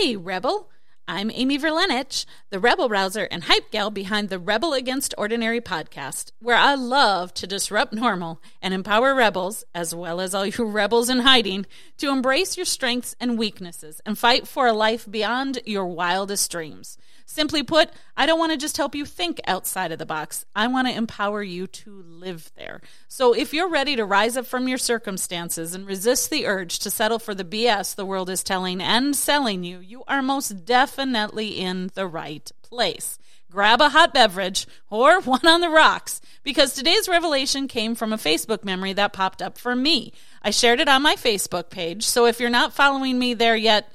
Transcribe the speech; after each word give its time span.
Hey, 0.00 0.16
Rebel! 0.16 0.70
I'm 1.06 1.30
Amy 1.34 1.58
Verlenich, 1.58 2.24
the 2.48 2.58
Rebel 2.58 2.88
Rouser 2.88 3.28
and 3.30 3.44
Hype 3.44 3.70
Gal 3.70 3.90
behind 3.90 4.30
the 4.30 4.38
Rebel 4.38 4.72
Against 4.72 5.12
Ordinary 5.18 5.60
podcast, 5.60 6.32
where 6.40 6.56
I 6.56 6.74
love 6.74 7.34
to 7.34 7.46
disrupt 7.46 7.92
normal 7.92 8.40
and 8.62 8.72
empower 8.72 9.14
rebels, 9.14 9.62
as 9.74 9.94
well 9.94 10.18
as 10.18 10.34
all 10.34 10.46
you 10.46 10.64
rebels 10.64 11.10
in 11.10 11.18
hiding, 11.18 11.66
to 11.98 12.08
embrace 12.08 12.56
your 12.56 12.64
strengths 12.64 13.14
and 13.20 13.38
weaknesses 13.38 14.00
and 14.06 14.18
fight 14.18 14.48
for 14.48 14.66
a 14.66 14.72
life 14.72 15.06
beyond 15.10 15.58
your 15.66 15.84
wildest 15.84 16.50
dreams. 16.50 16.96
Simply 17.30 17.62
put, 17.62 17.90
I 18.16 18.26
don't 18.26 18.40
want 18.40 18.50
to 18.50 18.58
just 18.58 18.76
help 18.76 18.92
you 18.92 19.04
think 19.04 19.40
outside 19.46 19.92
of 19.92 20.00
the 20.00 20.04
box. 20.04 20.44
I 20.52 20.66
want 20.66 20.88
to 20.88 20.96
empower 20.96 21.44
you 21.44 21.68
to 21.68 22.02
live 22.04 22.50
there. 22.56 22.80
So 23.06 23.32
if 23.32 23.54
you're 23.54 23.68
ready 23.68 23.94
to 23.94 24.04
rise 24.04 24.36
up 24.36 24.46
from 24.46 24.66
your 24.66 24.78
circumstances 24.78 25.72
and 25.72 25.86
resist 25.86 26.28
the 26.28 26.44
urge 26.44 26.80
to 26.80 26.90
settle 26.90 27.20
for 27.20 27.32
the 27.32 27.44
BS 27.44 27.94
the 27.94 28.04
world 28.04 28.30
is 28.30 28.42
telling 28.42 28.80
and 28.80 29.14
selling 29.14 29.62
you, 29.62 29.78
you 29.78 30.02
are 30.08 30.22
most 30.22 30.64
definitely 30.64 31.50
in 31.50 31.92
the 31.94 32.08
right 32.08 32.50
place. 32.62 33.16
Grab 33.48 33.80
a 33.80 33.90
hot 33.90 34.12
beverage 34.12 34.66
or 34.90 35.20
one 35.20 35.46
on 35.46 35.60
the 35.60 35.70
rocks 35.70 36.20
because 36.42 36.74
today's 36.74 37.08
revelation 37.08 37.68
came 37.68 37.94
from 37.94 38.12
a 38.12 38.18
Facebook 38.18 38.64
memory 38.64 38.94
that 38.94 39.12
popped 39.12 39.40
up 39.40 39.56
for 39.56 39.76
me. 39.76 40.12
I 40.42 40.50
shared 40.50 40.80
it 40.80 40.88
on 40.88 41.02
my 41.02 41.14
Facebook 41.14 41.70
page. 41.70 42.04
So 42.04 42.26
if 42.26 42.40
you're 42.40 42.50
not 42.50 42.72
following 42.72 43.20
me 43.20 43.34
there 43.34 43.54
yet, 43.54 43.88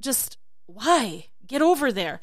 just 0.00 0.38
why? 0.66 1.26
Get 1.46 1.62
over 1.62 1.92
there. 1.92 2.18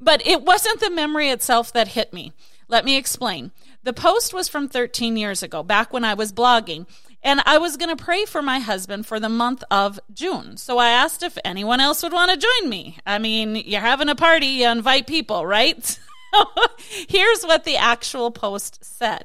But 0.00 0.26
it 0.26 0.42
wasn't 0.42 0.80
the 0.80 0.90
memory 0.90 1.28
itself 1.30 1.72
that 1.72 1.88
hit 1.88 2.12
me. 2.12 2.32
Let 2.68 2.84
me 2.84 2.96
explain. 2.96 3.52
The 3.82 3.92
post 3.92 4.34
was 4.34 4.48
from 4.48 4.68
13 4.68 5.16
years 5.16 5.42
ago, 5.42 5.62
back 5.62 5.92
when 5.92 6.04
I 6.04 6.14
was 6.14 6.32
blogging, 6.32 6.86
and 7.22 7.40
I 7.46 7.58
was 7.58 7.76
going 7.76 7.94
to 7.94 8.02
pray 8.02 8.24
for 8.24 8.42
my 8.42 8.60
husband 8.60 9.06
for 9.06 9.18
the 9.18 9.28
month 9.28 9.64
of 9.70 9.98
June. 10.12 10.56
So 10.56 10.78
I 10.78 10.90
asked 10.90 11.22
if 11.22 11.38
anyone 11.44 11.80
else 11.80 12.02
would 12.02 12.12
want 12.12 12.30
to 12.30 12.36
join 12.36 12.70
me. 12.70 12.98
I 13.06 13.18
mean, 13.18 13.56
you're 13.56 13.80
having 13.80 14.08
a 14.08 14.14
party, 14.14 14.46
you 14.46 14.68
invite 14.68 15.06
people, 15.06 15.46
right? 15.46 15.98
Here's 17.08 17.42
what 17.42 17.64
the 17.64 17.76
actual 17.76 18.30
post 18.30 18.84
said. 18.84 19.24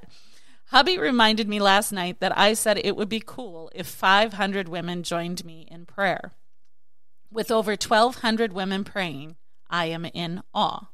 Hubby 0.68 0.98
reminded 0.98 1.48
me 1.48 1.60
last 1.60 1.92
night 1.92 2.20
that 2.20 2.36
I 2.38 2.56
said 2.56 2.80
it 2.80 2.96
would 2.96 3.10
be 3.10 3.22
cool 3.24 3.70
if 3.76 3.86
500 3.86 4.68
women 4.68 5.04
joined 5.04 5.46
me 5.46 5.68
in 5.70 5.86
prayer. 5.86 6.32
With 7.32 7.52
over 7.52 7.72
1,200 7.72 8.54
women 8.54 8.84
praying, 8.84 9.36
I 9.74 9.86
am 9.86 10.06
in 10.06 10.44
awe. 10.54 10.90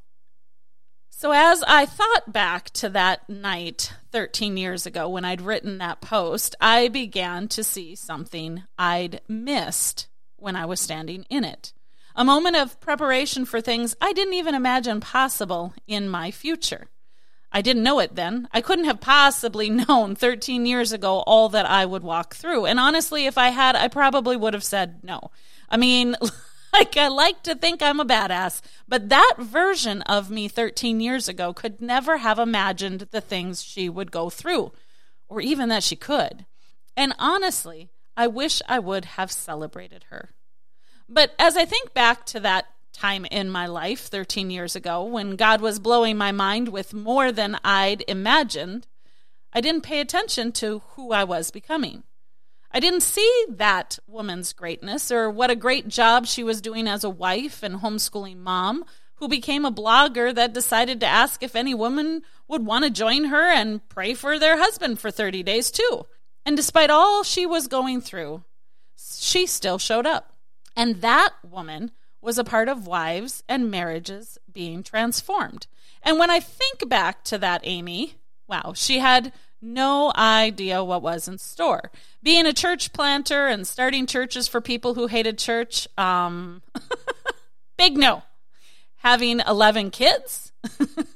So, 1.10 1.34
as 1.34 1.62
I 1.68 1.86
thought 1.86 2.32
back 2.32 2.70
to 2.72 2.88
that 2.90 3.30
night 3.30 3.94
13 4.14 4.56
years 4.56 4.86
ago 4.86 5.10
when 5.10 5.26
I'd 5.26 5.42
written 5.42 5.80
that 5.80 6.00
post, 6.00 6.56
I 6.62 6.88
began 6.88 7.50
to 7.50 7.64
see 7.64 7.94
something 7.94 8.64
I'd 8.78 9.20
missed 9.28 10.08
when 10.38 10.56
I 10.56 10.66
was 10.66 10.80
standing 10.80 11.26
in 11.30 11.44
it. 11.44 11.74
A 12.16 12.24
moment 12.24 12.56
of 12.56 12.80
preparation 12.80 13.44
for 13.44 13.60
things 13.60 13.98
I 14.00 14.14
didn't 14.14 14.36
even 14.36 14.56
imagine 14.56 15.02
possible 15.02 15.74
in 15.86 16.08
my 16.08 16.32
future. 16.32 16.88
I 17.52 17.62
didn't 17.62 17.84
know 17.84 18.00
it 18.00 18.16
then. 18.16 18.48
I 18.54 18.62
couldn't 18.62 18.86
have 18.86 19.02
possibly 19.02 19.70
known 19.90 20.16
13 20.16 20.66
years 20.66 20.94
ago 20.94 21.20
all 21.28 21.50
that 21.50 21.70
I 21.70 21.86
would 21.86 22.04
walk 22.04 22.34
through. 22.34 22.66
And 22.66 22.80
honestly, 22.80 23.26
if 23.26 23.38
I 23.38 23.50
had, 23.50 23.76
I 23.76 23.90
probably 23.90 24.38
would 24.38 24.54
have 24.54 24.64
said 24.64 25.04
no. 25.04 25.32
I 25.70 25.76
mean, 25.76 26.16
like 26.74 26.98
I 26.98 27.08
like 27.08 27.44
to 27.44 27.56
think 27.56 27.82
I'm 27.82 28.00
a 28.00 28.06
badass, 28.06 28.62
but 28.88 29.10
that 29.10 29.36
version 29.40 30.02
of 30.04 30.30
me 30.30 30.48
13 30.48 31.00
years 31.00 31.28
ago 31.28 31.54
could 31.54 31.82
never 31.82 32.18
have 32.18 32.40
imagined 32.40 33.08
the 33.12 33.22
things 33.22 33.64
she 33.64 33.90
would 33.90 34.12
go 34.12 34.30
through, 34.30 34.72
or 35.28 35.42
even 35.42 35.70
that 35.70 35.84
she 35.84 35.96
could. 35.96 36.46
And 36.96 37.14
honestly, 37.18 37.90
I 38.16 38.28
wish 38.28 38.62
I 38.68 38.80
would 38.80 39.06
have 39.06 39.32
celebrated 39.32 40.06
her. 40.10 40.32
But 41.08 41.34
as 41.40 41.58
I 41.58 41.66
think 41.66 41.94
back 41.94 42.26
to 42.28 42.40
that 42.42 42.66
time 42.94 43.26
in 43.26 43.50
my 43.50 43.66
life 43.66 44.02
13 44.08 44.50
years 44.52 44.76
ago 44.76 45.04
when 45.04 45.36
God 45.36 45.62
was 45.62 45.80
blowing 45.80 46.18
my 46.18 46.32
mind 46.32 46.70
with 46.70 46.94
more 46.94 47.32
than 47.32 47.58
I'd 47.64 48.04
imagined, 48.08 48.88
I 49.54 49.62
didn't 49.62 49.84
pay 49.84 50.00
attention 50.02 50.52
to 50.54 50.80
who 50.90 51.12
I 51.12 51.24
was 51.24 51.50
becoming. 51.50 52.04
I 52.72 52.80
didn't 52.80 53.02
see 53.02 53.46
that 53.50 53.98
woman's 54.08 54.54
greatness 54.54 55.12
or 55.12 55.30
what 55.30 55.50
a 55.50 55.56
great 55.56 55.88
job 55.88 56.28
she 56.28 56.44
was 56.44 56.62
doing 56.62 56.88
as 56.88 57.04
a 57.04 57.10
wife 57.10 57.64
and 57.64 57.82
homeschooling 57.82 58.38
mom 58.38 58.86
who 59.16 59.28
became 59.28 59.66
a 59.66 59.72
blogger 59.72 60.34
that 60.34 60.54
decided 60.54 61.00
to 61.00 61.06
ask 61.06 61.44
if 61.44 61.56
any 61.56 61.74
woman 61.74 62.22
would 62.48 62.66
want 62.66 62.86
to 62.86 62.90
join 62.90 63.26
her 63.26 63.50
and 63.50 63.88
pray 63.90 64.14
for 64.14 64.40
their 64.40 64.58
husband 64.58 65.00
for 65.00 65.12
30 65.12 65.44
days 65.44 65.72
too. 65.72 66.06
And 66.46 66.56
despite 66.56 66.90
all 66.90 67.24
she 67.24 67.46
was 67.46 67.68
going 67.68 68.02
through, 68.02 68.44
she 68.98 69.46
still 69.46 69.78
showed 69.78 70.06
up. 70.06 70.34
And 70.76 71.02
that 71.02 71.34
woman 71.44 71.92
was 72.22 72.38
a 72.38 72.44
part 72.44 72.70
of 72.70 72.88
wives 72.88 73.44
and 73.50 73.72
marriages 73.72 74.38
being 74.52 74.84
transformed. 74.84 75.68
And 76.02 76.18
when 76.20 76.30
I 76.30 76.40
think 76.40 76.88
back 76.88 77.24
to 77.26 77.38
that 77.40 77.62
Amy, 77.64 78.16
wow, 78.48 78.74
she 78.76 79.00
had 79.00 79.34
no 79.62 80.12
idea 80.16 80.84
what 80.84 81.02
was 81.02 81.28
in 81.28 81.38
store. 81.38 81.92
Being 82.24 82.46
a 82.46 82.54
church 82.54 82.94
planter 82.94 83.48
and 83.48 83.68
starting 83.68 84.06
churches 84.06 84.48
for 84.48 84.62
people 84.62 84.94
who 84.94 85.08
hated 85.08 85.38
church, 85.38 85.88
um, 85.98 86.62
big 87.78 87.98
no. 87.98 88.24
Having 88.98 89.42
11 89.48 89.92
kids, 89.92 90.52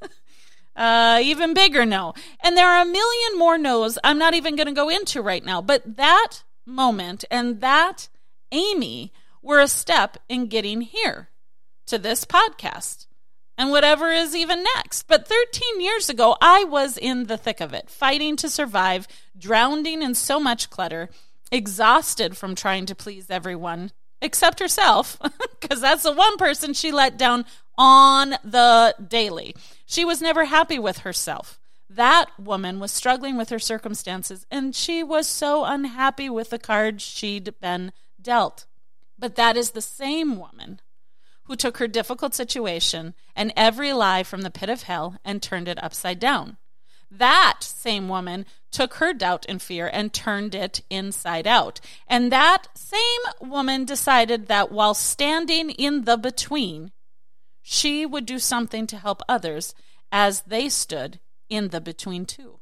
uh, 0.76 1.20
even 1.22 1.54
bigger 1.54 1.86
no. 1.86 2.14
And 2.42 2.56
there 2.56 2.68
are 2.68 2.82
a 2.82 2.86
million 2.86 3.38
more 3.38 3.58
no's 3.58 3.98
I'm 4.04 4.18
not 4.18 4.34
even 4.34 4.56
going 4.56 4.68
to 4.68 4.74
go 4.74 4.90
into 4.90 5.22
right 5.22 5.44
now. 5.44 5.62
But 5.62 5.98
that 5.98 6.44
moment 6.66 7.26
and 7.30 7.60
that 7.60 8.08
Amy 8.52 9.12
were 9.42 9.60
a 9.60 9.68
step 9.68 10.18
in 10.30 10.48
getting 10.48 10.82
here 10.82 11.30
to 11.88 11.98
this 11.98 12.24
podcast 12.24 13.08
and 13.58 13.70
whatever 13.70 14.10
is 14.10 14.36
even 14.36 14.64
next. 14.76 15.04
But 15.08 15.28
13 15.28 15.82
years 15.82 16.10
ago, 16.10 16.36
I 16.42 16.64
was 16.64 16.98
in 16.98 17.26
the 17.26 17.38
thick 17.38 17.62
of 17.62 17.74
it, 17.74 17.90
fighting 17.90 18.36
to 18.38 18.50
survive, 18.50 19.08
drowning 19.38 20.02
in 20.02 20.16
so 20.16 20.40
much 20.40 20.70
clutter, 20.70 21.10
exhausted 21.52 22.36
from 22.36 22.56
trying 22.56 22.86
to 22.88 22.96
please 22.96 23.30
everyone 23.30 23.92
except 24.22 24.60
herself, 24.60 25.20
because 25.62 25.82
that's 25.82 26.04
the 26.04 26.14
one 26.14 26.38
person 26.38 26.74
she 26.74 26.92
let 26.92 27.18
down 27.18 27.46
on 27.78 28.32
the 28.44 28.96
daily. 29.06 29.56
She 29.86 30.06
was 30.06 30.22
never 30.22 30.46
happy 30.46 30.80
with 30.80 31.00
herself. 31.00 31.60
That 31.90 32.28
woman 32.40 32.80
was 32.80 32.92
struggling 32.92 33.38
with 33.38 33.50
her 33.50 33.60
circumstances, 33.60 34.48
and 34.50 34.74
she 34.74 35.04
was 35.04 35.28
so 35.28 35.66
unhappy 35.66 36.30
with 36.30 36.50
the 36.50 36.58
cards 36.58 37.04
she'd 37.04 37.54
been 37.60 37.92
dealt. 38.20 38.66
But 39.20 39.36
that 39.36 39.56
is 39.58 39.72
the 39.72 39.82
same 39.82 40.40
woman 40.40 40.82
who 41.46 41.56
took 41.56 41.78
her 41.78 41.88
difficult 41.88 42.34
situation 42.34 43.14
and 43.36 43.54
every 43.56 43.94
lie 43.94 44.24
from 44.24 44.42
the 44.42 44.52
pit 44.52 44.70
of 44.70 44.84
hell 44.84 45.18
and 45.26 45.42
turned 45.42 45.68
it 45.68 45.84
upside 45.84 46.20
down. 46.20 46.58
That 47.12 47.60
same 47.62 48.10
woman 48.10 48.46
took 48.72 48.96
her 48.96 49.14
doubt 49.14 49.46
and 49.48 49.62
fear 49.62 49.90
and 49.92 50.12
turned 50.12 50.56
it 50.56 50.82
inside 50.90 51.46
out. 51.46 51.80
And 52.08 52.32
that 52.32 52.68
same 52.74 53.50
woman 53.50 53.86
decided 53.86 54.48
that 54.48 54.72
while 54.72 54.96
standing 54.96 55.70
in 55.72 56.06
the 56.06 56.18
between, 56.18 56.92
she 57.62 58.06
would 58.06 58.26
do 58.26 58.40
something 58.40 58.88
to 58.88 58.98
help 58.98 59.22
others 59.30 59.76
as 60.12 60.42
they 60.42 60.70
stood 60.70 61.20
in 61.50 61.70
the 61.70 61.80
between 61.80 62.26
too. 62.26 62.60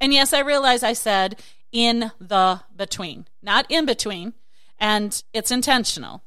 And 0.00 0.12
yes, 0.12 0.32
I 0.32 0.40
realize 0.40 0.82
I 0.82 0.92
said 0.92 1.40
in 1.72 2.12
the 2.20 2.60
between, 2.74 3.26
not 3.42 3.66
in 3.68 3.84
between, 3.84 4.34
and 4.78 5.22
it's 5.32 5.50
intentional. 5.50 6.22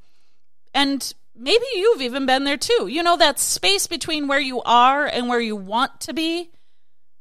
And 0.73 1.13
maybe 1.35 1.65
you've 1.75 2.01
even 2.01 2.25
been 2.25 2.43
there 2.43 2.57
too. 2.57 2.87
You 2.87 3.03
know, 3.03 3.17
that 3.17 3.39
space 3.39 3.87
between 3.87 4.27
where 4.27 4.39
you 4.39 4.61
are 4.63 5.05
and 5.05 5.27
where 5.27 5.39
you 5.39 5.55
want 5.55 5.99
to 6.01 6.13
be, 6.13 6.51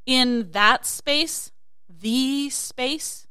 in 0.07 0.51
that 0.53 0.87
space, 0.87 1.51
the 1.89 2.51
space, 2.51 3.27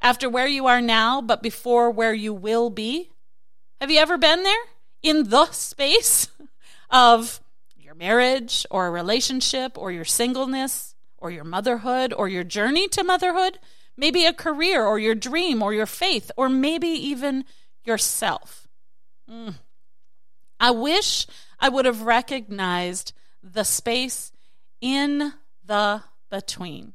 after 0.00 0.28
where 0.28 0.46
you 0.46 0.66
are 0.66 0.80
now, 0.80 1.20
but 1.20 1.42
before 1.42 1.90
where 1.90 2.14
you 2.14 2.32
will 2.32 2.70
be. 2.70 3.10
Have 3.80 3.90
you 3.90 3.98
ever 3.98 4.18
been 4.18 4.42
there? 4.42 4.62
In 5.02 5.28
the 5.28 5.50
space 5.50 6.28
of 6.90 7.40
your 7.76 7.94
marriage 7.94 8.66
or 8.70 8.86
a 8.86 8.90
relationship 8.90 9.76
or 9.76 9.92
your 9.92 10.04
singleness 10.04 10.94
or 11.18 11.30
your 11.30 11.44
motherhood 11.44 12.12
or 12.12 12.28
your 12.28 12.44
journey 12.44 12.88
to 12.88 13.04
motherhood? 13.04 13.58
Maybe 13.96 14.24
a 14.24 14.32
career 14.32 14.84
or 14.84 14.98
your 14.98 15.14
dream 15.14 15.62
or 15.62 15.72
your 15.72 15.86
faith 15.86 16.30
or 16.36 16.48
maybe 16.48 16.88
even 16.88 17.44
yourself. 17.84 18.66
Mm. 19.30 19.54
I 20.64 20.70
wish 20.70 21.26
I 21.60 21.68
would 21.68 21.84
have 21.84 22.00
recognized 22.00 23.12
the 23.42 23.64
space 23.64 24.32
in 24.80 25.34
the 25.62 26.02
between. 26.30 26.94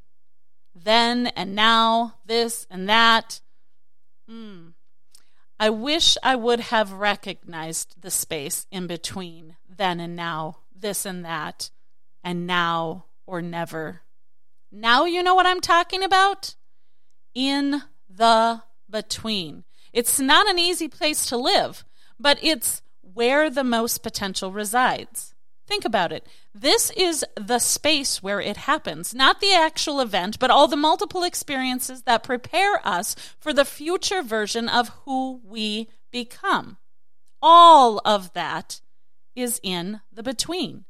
Then 0.74 1.27
and 1.27 1.54
now, 1.54 2.16
this 2.25 2.66
and 2.71 2.89
that. 2.89 3.42
Hmm. 4.27 4.69
I 5.60 5.69
wish 5.69 6.18
I 6.24 6.36
would 6.36 6.62
have 6.62 6.94
recognized 6.94 8.01
the 8.01 8.10
space 8.10 8.66
in 8.71 8.88
between 8.88 9.56
then 9.77 10.00
and 10.00 10.15
now, 10.15 10.57
this 10.75 11.06
and 11.06 11.24
that, 11.24 11.69
and 12.24 12.48
now 12.48 13.06
or 13.27 13.39
never. 13.39 14.01
Now 14.72 15.06
you 15.06 15.22
know 15.22 15.36
what 15.36 15.45
I'm 15.45 15.62
talking 15.62 16.01
about? 16.01 16.56
In 17.36 17.83
the 18.10 18.63
between. 18.89 19.63
It's 19.94 20.19
not 20.19 20.50
an 20.50 20.57
easy 20.57 20.88
place 20.88 21.27
to 21.27 21.38
live, 21.38 21.86
but 22.19 22.39
it's 22.42 22.81
where 23.14 23.50
the 23.50 23.64
most 23.64 24.04
potential 24.04 24.52
resides. 24.52 25.34
Think 25.68 25.86
about 25.86 26.12
it. 26.12 26.26
This 26.54 26.90
is 26.98 27.24
the 27.40 27.60
space 27.60 28.24
where 28.24 28.42
it 28.42 28.58
happens, 28.58 29.14
not 29.14 29.40
the 29.40 29.54
actual 29.54 30.00
event, 30.00 30.40
but 30.40 30.50
all 30.50 30.68
the 30.68 30.76
multiple 30.76 31.24
experiences 31.24 32.04
that 32.04 32.24
prepare 32.24 32.86
us 32.86 33.16
for 33.40 33.54
the 33.54 33.66
future 33.66 34.24
version 34.24 34.68
of 34.68 34.90
who 35.06 35.42
we 35.46 35.90
become. 36.12 36.78
All 37.42 38.02
of 38.04 38.34
that 38.34 38.82
is 39.36 39.60
in 39.62 40.02
the 40.12 40.24
between 40.24 40.86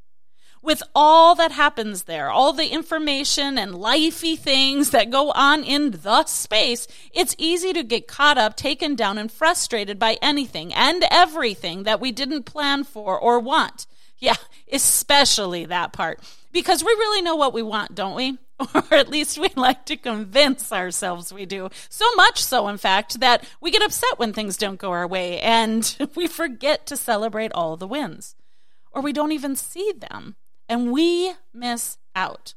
with 0.62 0.84
all 0.94 1.36
that 1.36 1.52
happens 1.52 2.04
there, 2.04 2.30
all 2.30 2.54
the 2.54 2.68
information 2.68 3.58
and 3.58 3.74
lifey 3.74 4.38
things 4.38 4.92
that 4.92 5.10
go 5.10 5.32
on 5.32 5.64
in 5.64 5.92
the 5.92 6.26
space, 6.26 6.88
it's 7.14 7.36
easy 7.38 7.74
to 7.74 7.84
get 7.84 8.08
caught 8.08 8.38
up, 8.38 8.56
taken 8.56 8.96
down, 8.96 9.18
and 9.18 9.32
frustrated 9.32 9.98
by 9.98 10.18
anything 10.22 10.74
and 10.74 11.06
everything 11.10 11.84
that 11.84 12.02
we 12.02 12.12
didn't 12.12 12.44
plan 12.44 12.84
for 12.84 13.18
or 13.20 13.40
want. 13.40 13.88
Yeah, 14.18 14.36
especially 14.72 15.66
that 15.66 15.94
part. 15.94 16.20
Because 16.52 16.84
we 16.84 16.92
really 16.92 17.22
know 17.22 17.36
what 17.36 17.54
we 17.54 17.62
want, 17.62 17.96
don't 17.96 18.16
we? 18.16 18.38
Or 18.76 18.94
at 18.94 19.08
least 19.08 19.40
we 19.40 19.50
like 19.56 19.86
to 19.86 19.96
convince 19.96 20.74
ourselves 20.74 21.32
we 21.32 21.46
do. 21.46 21.70
So 21.88 22.06
much 22.18 22.44
so, 22.44 22.68
in 22.68 22.78
fact, 22.78 23.22
that 23.22 23.46
we 23.62 23.72
get 23.72 23.82
upset 23.82 24.20
when 24.20 24.34
things 24.34 24.58
don't 24.58 24.78
go 24.78 24.92
our 24.92 25.08
way 25.08 25.40
and 25.40 25.96
we 26.16 26.28
forget 26.28 26.86
to 26.88 26.98
celebrate 26.98 27.54
all 27.54 27.78
the 27.78 27.88
wins. 27.88 28.36
Or 28.92 29.02
we 29.02 29.14
don't 29.14 29.32
even 29.32 29.56
see 29.56 29.94
them 29.98 30.36
and 30.70 30.92
we 30.92 31.34
miss 31.52 31.98
out. 32.16 32.54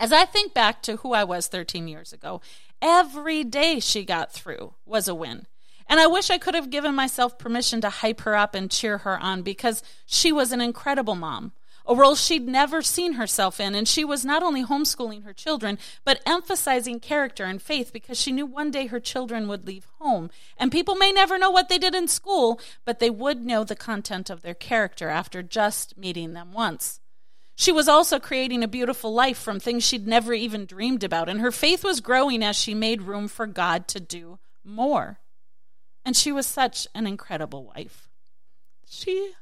As 0.00 0.12
I 0.12 0.24
think 0.24 0.54
back 0.54 0.80
to 0.82 0.96
who 0.96 1.12
I 1.12 1.24
was 1.24 1.48
13 1.48 1.88
years 1.88 2.12
ago, 2.12 2.40
every 2.80 3.42
day 3.42 3.80
she 3.80 4.04
got 4.04 4.32
through 4.32 4.74
was 4.86 5.08
a 5.08 5.14
win. 5.14 5.46
And 5.88 5.98
I 5.98 6.06
wish 6.06 6.30
I 6.30 6.38
could 6.38 6.54
have 6.54 6.70
given 6.70 6.94
myself 6.94 7.38
permission 7.38 7.80
to 7.80 7.90
hype 7.90 8.20
her 8.20 8.36
up 8.36 8.54
and 8.54 8.70
cheer 8.70 8.98
her 8.98 9.18
on 9.18 9.42
because 9.42 9.82
she 10.06 10.30
was 10.30 10.52
an 10.52 10.60
incredible 10.60 11.14
mom, 11.14 11.52
a 11.86 11.94
role 11.96 12.14
she'd 12.14 12.46
never 12.46 12.82
seen 12.82 13.14
herself 13.14 13.58
in. 13.58 13.74
And 13.74 13.88
she 13.88 14.04
was 14.04 14.24
not 14.24 14.42
only 14.42 14.62
homeschooling 14.62 15.24
her 15.24 15.32
children, 15.32 15.78
but 16.04 16.20
emphasizing 16.26 17.00
character 17.00 17.44
and 17.44 17.60
faith 17.60 17.92
because 17.92 18.20
she 18.20 18.30
knew 18.30 18.44
one 18.46 18.70
day 18.70 18.86
her 18.86 19.00
children 19.00 19.48
would 19.48 19.66
leave 19.66 19.86
home. 19.98 20.30
And 20.58 20.70
people 20.70 20.94
may 20.94 21.10
never 21.10 21.38
know 21.38 21.50
what 21.50 21.70
they 21.70 21.78
did 21.78 21.94
in 21.94 22.06
school, 22.06 22.60
but 22.84 23.00
they 23.00 23.10
would 23.10 23.44
know 23.44 23.64
the 23.64 23.74
content 23.74 24.28
of 24.30 24.42
their 24.42 24.54
character 24.54 25.08
after 25.08 25.42
just 25.42 25.96
meeting 25.96 26.34
them 26.34 26.52
once. 26.52 27.00
She 27.60 27.72
was 27.72 27.88
also 27.88 28.20
creating 28.20 28.62
a 28.62 28.68
beautiful 28.68 29.12
life 29.12 29.36
from 29.36 29.58
things 29.58 29.84
she'd 29.84 30.06
never 30.06 30.32
even 30.32 30.64
dreamed 30.64 31.02
about, 31.02 31.28
and 31.28 31.40
her 31.40 31.50
faith 31.50 31.82
was 31.82 32.00
growing 32.00 32.40
as 32.40 32.54
she 32.54 32.72
made 32.72 33.02
room 33.02 33.26
for 33.26 33.48
God 33.48 33.88
to 33.88 33.98
do 33.98 34.38
more. 34.62 35.18
And 36.04 36.16
she 36.16 36.30
was 36.30 36.46
such 36.46 36.86
an 36.94 37.04
incredible 37.04 37.64
wife. 37.64 38.08
She 38.88 39.32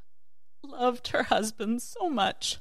loved 0.62 1.08
her 1.08 1.24
husband 1.24 1.82
so 1.82 2.08
much. 2.08 2.56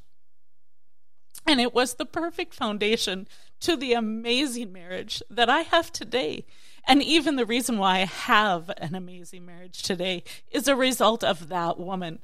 And 1.47 1.61
it 1.61 1.73
was 1.73 1.93
the 1.93 2.05
perfect 2.05 2.53
foundation 2.53 3.25
to 3.61 3.77
the 3.77 3.93
amazing 3.93 4.73
marriage 4.73 5.23
that 5.29 5.49
I 5.49 5.61
have 5.61 5.89
today. 5.89 6.45
And 6.85 7.01
even 7.01 7.37
the 7.37 7.45
reason 7.45 7.77
why 7.77 7.99
I 7.99 8.05
have 8.05 8.69
an 8.75 8.93
amazing 8.93 9.45
marriage 9.45 9.83
today 9.83 10.25
is 10.51 10.67
a 10.67 10.75
result 10.75 11.23
of 11.23 11.47
that 11.47 11.79
woman 11.79 12.19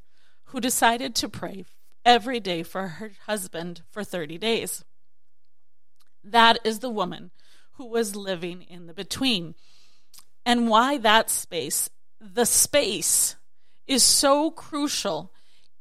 who 0.48 0.60
decided 0.60 1.16
to 1.16 1.30
pray 1.30 1.64
every 2.06 2.40
day 2.40 2.64
for 2.64 2.88
her 2.88 3.12
husband 3.26 3.82
for 3.90 4.04
30 4.04 4.38
days. 4.38 4.84
That 6.24 6.60
is 6.64 6.80
the 6.80 6.90
woman 6.90 7.32
who 7.74 7.88
was 7.88 8.16
living 8.16 8.62
in 8.64 8.88
the 8.88 8.94
between. 8.94 9.56
And 10.46 10.68
why 10.68 10.98
that 10.98 11.30
space, 11.30 11.90
the 12.20 12.46
space, 12.46 13.36
is 13.88 14.04
so 14.04 14.52
crucial 14.52 15.32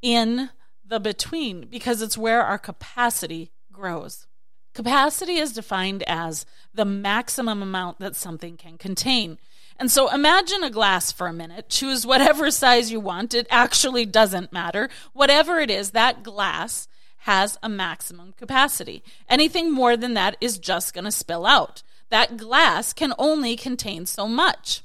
in 0.02 0.50
the 0.84 1.00
between 1.00 1.66
because 1.66 2.02
it's 2.02 2.18
where 2.18 2.42
our 2.42 2.58
capacity 2.58 3.52
grows. 3.72 4.26
Capacity 4.74 5.36
is 5.36 5.52
defined 5.52 6.02
as 6.06 6.46
the 6.72 6.84
maximum 6.84 7.62
amount 7.62 7.98
that 7.98 8.16
something 8.16 8.56
can 8.56 8.78
contain. 8.78 9.38
And 9.80 9.90
so 9.90 10.12
imagine 10.12 10.62
a 10.62 10.70
glass 10.70 11.10
for 11.10 11.26
a 11.26 11.32
minute. 11.32 11.70
Choose 11.70 12.06
whatever 12.06 12.50
size 12.50 12.92
you 12.92 13.00
want. 13.00 13.32
It 13.32 13.46
actually 13.48 14.04
doesn't 14.04 14.52
matter. 14.52 14.90
Whatever 15.14 15.58
it 15.58 15.70
is, 15.70 15.92
that 15.92 16.22
glass 16.22 16.86
has 17.20 17.58
a 17.62 17.68
maximum 17.70 18.34
capacity. 18.34 19.02
Anything 19.26 19.72
more 19.72 19.96
than 19.96 20.12
that 20.14 20.36
is 20.38 20.58
just 20.58 20.92
going 20.92 21.06
to 21.06 21.10
spill 21.10 21.46
out. 21.46 21.82
That 22.10 22.36
glass 22.36 22.92
can 22.92 23.14
only 23.18 23.56
contain 23.56 24.04
so 24.04 24.28
much. 24.28 24.82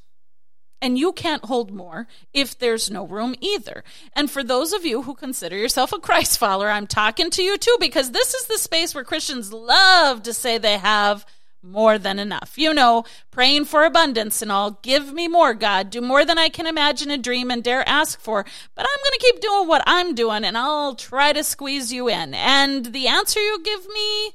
And 0.82 0.98
you 0.98 1.12
can't 1.12 1.46
hold 1.46 1.74
more 1.74 2.08
if 2.34 2.58
there's 2.58 2.90
no 2.90 3.06
room 3.06 3.36
either. 3.42 3.84
And 4.14 4.32
for 4.32 4.44
those 4.44 4.72
of 4.72 4.86
you 4.86 5.02
who 5.02 5.14
consider 5.14 5.58
yourself 5.58 5.92
a 5.92 6.00
Christ 6.00 6.38
follower, 6.38 6.70
I'm 6.70 6.88
talking 6.88 7.30
to 7.32 7.44
you 7.44 7.58
too, 7.58 7.76
because 7.82 8.12
this 8.12 8.34
is 8.34 8.48
the 8.48 8.58
space 8.58 8.96
where 8.96 9.04
Christians 9.04 9.52
love 9.52 10.24
to 10.24 10.34
say 10.34 10.58
they 10.58 10.78
have 10.78 11.26
more 11.66 11.98
than 11.98 12.20
enough. 12.20 12.54
You 12.56 12.74
know, 12.74 13.04
praying 13.32 13.66
for 13.66 13.84
abundance 13.84 14.42
and 14.42 14.52
all. 14.52 14.80
Give 14.84 15.12
me 15.12 15.28
more, 15.28 15.54
God. 15.54 15.90
Do 15.90 16.02
more 16.02 16.24
than 16.24 16.38
I 16.38 16.50
can 16.50 16.68
imagine 16.68 17.12
and 17.12 17.24
dream 17.24 17.52
and 17.52 17.64
dare 17.64 17.88
ask 17.88 18.20
for. 18.20 18.46
But 18.76 18.86
I'm 18.86 19.04
going 19.04 19.20
to 19.20 19.26
keep 19.26 19.42
doing 19.42 19.68
what 19.68 19.84
I'm 19.86 20.16
doing 20.16 20.44
and 20.44 20.58
I'll 20.58 20.96
try 20.96 21.34
to 21.34 21.44
squeeze 21.44 21.92
you 21.92 22.08
in. 22.08 22.34
And 22.34 22.86
the 22.86 23.08
answer 23.08 23.40
you 23.40 23.62
give 23.64 23.88
me, 23.88 24.28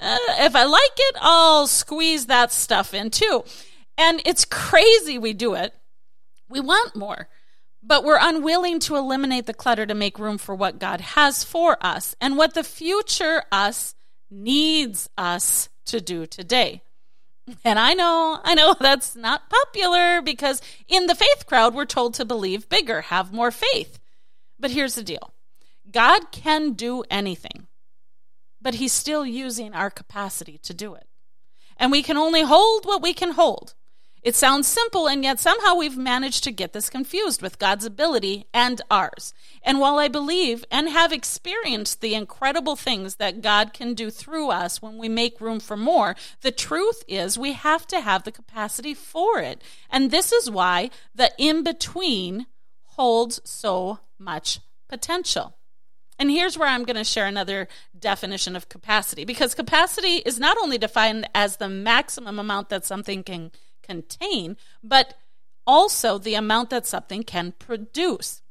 uh, 0.00 0.18
if 0.40 0.56
I 0.56 0.64
like 0.64 0.96
it, 0.96 1.16
I'll 1.20 1.66
squeeze 1.66 2.26
that 2.26 2.52
stuff 2.52 2.92
in 2.92 3.10
too. 3.10 3.44
And 3.96 4.20
it's 4.24 4.44
crazy 4.44 5.18
we 5.18 5.32
do 5.32 5.54
it. 5.54 5.74
We 6.48 6.60
want 6.60 6.96
more. 6.96 7.28
But 7.84 8.04
we're 8.04 8.18
unwilling 8.20 8.78
to 8.80 8.96
eliminate 8.96 9.46
the 9.46 9.54
clutter 9.54 9.86
to 9.86 9.94
make 9.94 10.18
room 10.18 10.38
for 10.38 10.54
what 10.54 10.78
God 10.78 11.00
has 11.00 11.42
for 11.42 11.84
us 11.84 12.14
and 12.20 12.36
what 12.36 12.54
the 12.54 12.62
future 12.62 13.42
us 13.50 13.96
needs 14.30 15.10
us 15.18 15.68
to 15.86 16.00
do 16.00 16.26
today. 16.26 16.82
And 17.64 17.78
I 17.78 17.94
know, 17.94 18.40
I 18.44 18.54
know 18.54 18.74
that's 18.80 19.16
not 19.16 19.50
popular 19.50 20.22
because 20.22 20.60
in 20.88 21.06
the 21.06 21.14
faith 21.14 21.46
crowd, 21.46 21.74
we're 21.74 21.84
told 21.84 22.14
to 22.14 22.24
believe 22.24 22.68
bigger, 22.68 23.02
have 23.02 23.32
more 23.32 23.50
faith. 23.50 23.98
But 24.58 24.70
here's 24.70 24.94
the 24.94 25.02
deal 25.02 25.32
God 25.90 26.30
can 26.30 26.72
do 26.72 27.02
anything, 27.10 27.66
but 28.60 28.74
He's 28.74 28.92
still 28.92 29.26
using 29.26 29.74
our 29.74 29.90
capacity 29.90 30.58
to 30.58 30.74
do 30.74 30.94
it. 30.94 31.06
And 31.76 31.90
we 31.90 32.02
can 32.02 32.16
only 32.16 32.42
hold 32.42 32.84
what 32.84 33.02
we 33.02 33.12
can 33.12 33.32
hold. 33.32 33.74
It 34.22 34.36
sounds 34.36 34.68
simple, 34.68 35.08
and 35.08 35.24
yet 35.24 35.40
somehow 35.40 35.74
we've 35.74 35.96
managed 35.96 36.44
to 36.44 36.52
get 36.52 36.72
this 36.72 36.88
confused 36.88 37.42
with 37.42 37.58
God's 37.58 37.84
ability 37.84 38.46
and 38.54 38.80
ours. 38.88 39.34
And 39.64 39.80
while 39.80 39.98
I 39.98 40.06
believe 40.06 40.64
and 40.70 40.88
have 40.88 41.12
experienced 41.12 42.00
the 42.00 42.14
incredible 42.14 42.76
things 42.76 43.16
that 43.16 43.42
God 43.42 43.72
can 43.72 43.94
do 43.94 44.10
through 44.10 44.50
us 44.50 44.80
when 44.80 44.96
we 44.96 45.08
make 45.08 45.40
room 45.40 45.58
for 45.58 45.76
more, 45.76 46.14
the 46.40 46.52
truth 46.52 47.02
is 47.08 47.36
we 47.36 47.54
have 47.54 47.84
to 47.88 48.00
have 48.00 48.22
the 48.22 48.30
capacity 48.30 48.94
for 48.94 49.40
it. 49.40 49.60
And 49.90 50.12
this 50.12 50.30
is 50.30 50.48
why 50.48 50.90
the 51.12 51.32
in 51.36 51.64
between 51.64 52.46
holds 52.84 53.40
so 53.44 53.98
much 54.20 54.60
potential. 54.88 55.56
And 56.16 56.30
here's 56.30 56.56
where 56.56 56.68
I'm 56.68 56.84
going 56.84 56.96
to 56.96 57.02
share 57.02 57.26
another 57.26 57.66
definition 57.98 58.54
of 58.54 58.68
capacity 58.68 59.24
because 59.24 59.54
capacity 59.56 60.16
is 60.18 60.38
not 60.38 60.56
only 60.58 60.78
defined 60.78 61.28
as 61.34 61.56
the 61.56 61.68
maximum 61.68 62.38
amount 62.38 62.68
that 62.68 62.84
something 62.84 63.24
can 63.24 63.50
contain, 63.82 64.56
but 64.82 65.14
also 65.66 66.18
the 66.18 66.34
amount 66.34 66.70
that 66.70 66.86
something 66.86 67.22
can 67.22 67.52
produce. 67.58 68.42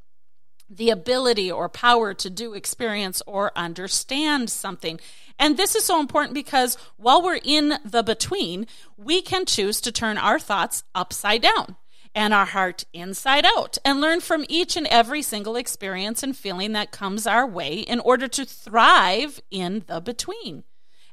The 0.69 0.89
ability 0.89 1.51
or 1.51 1.67
power 1.67 2.13
to 2.13 2.29
do, 2.29 2.53
experience, 2.53 3.21
or 3.27 3.51
understand 3.57 4.49
something. 4.49 5.01
And 5.37 5.57
this 5.57 5.75
is 5.75 5.83
so 5.83 5.99
important 5.99 6.33
because 6.33 6.77
while 6.95 7.21
we're 7.21 7.41
in 7.43 7.73
the 7.83 8.03
between, 8.03 8.67
we 8.95 9.21
can 9.21 9.45
choose 9.45 9.81
to 9.81 9.91
turn 9.91 10.17
our 10.17 10.39
thoughts 10.39 10.83
upside 10.95 11.41
down 11.41 11.75
and 12.15 12.33
our 12.33 12.45
heart 12.45 12.85
inside 12.93 13.45
out 13.45 13.77
and 13.83 13.99
learn 13.99 14.21
from 14.21 14.45
each 14.47 14.77
and 14.77 14.87
every 14.87 15.21
single 15.21 15.55
experience 15.55 16.23
and 16.23 16.37
feeling 16.37 16.71
that 16.73 16.91
comes 16.91 17.27
our 17.27 17.47
way 17.47 17.79
in 17.79 17.99
order 17.99 18.27
to 18.29 18.45
thrive 18.45 19.41
in 19.49 19.83
the 19.87 19.99
between 19.99 20.63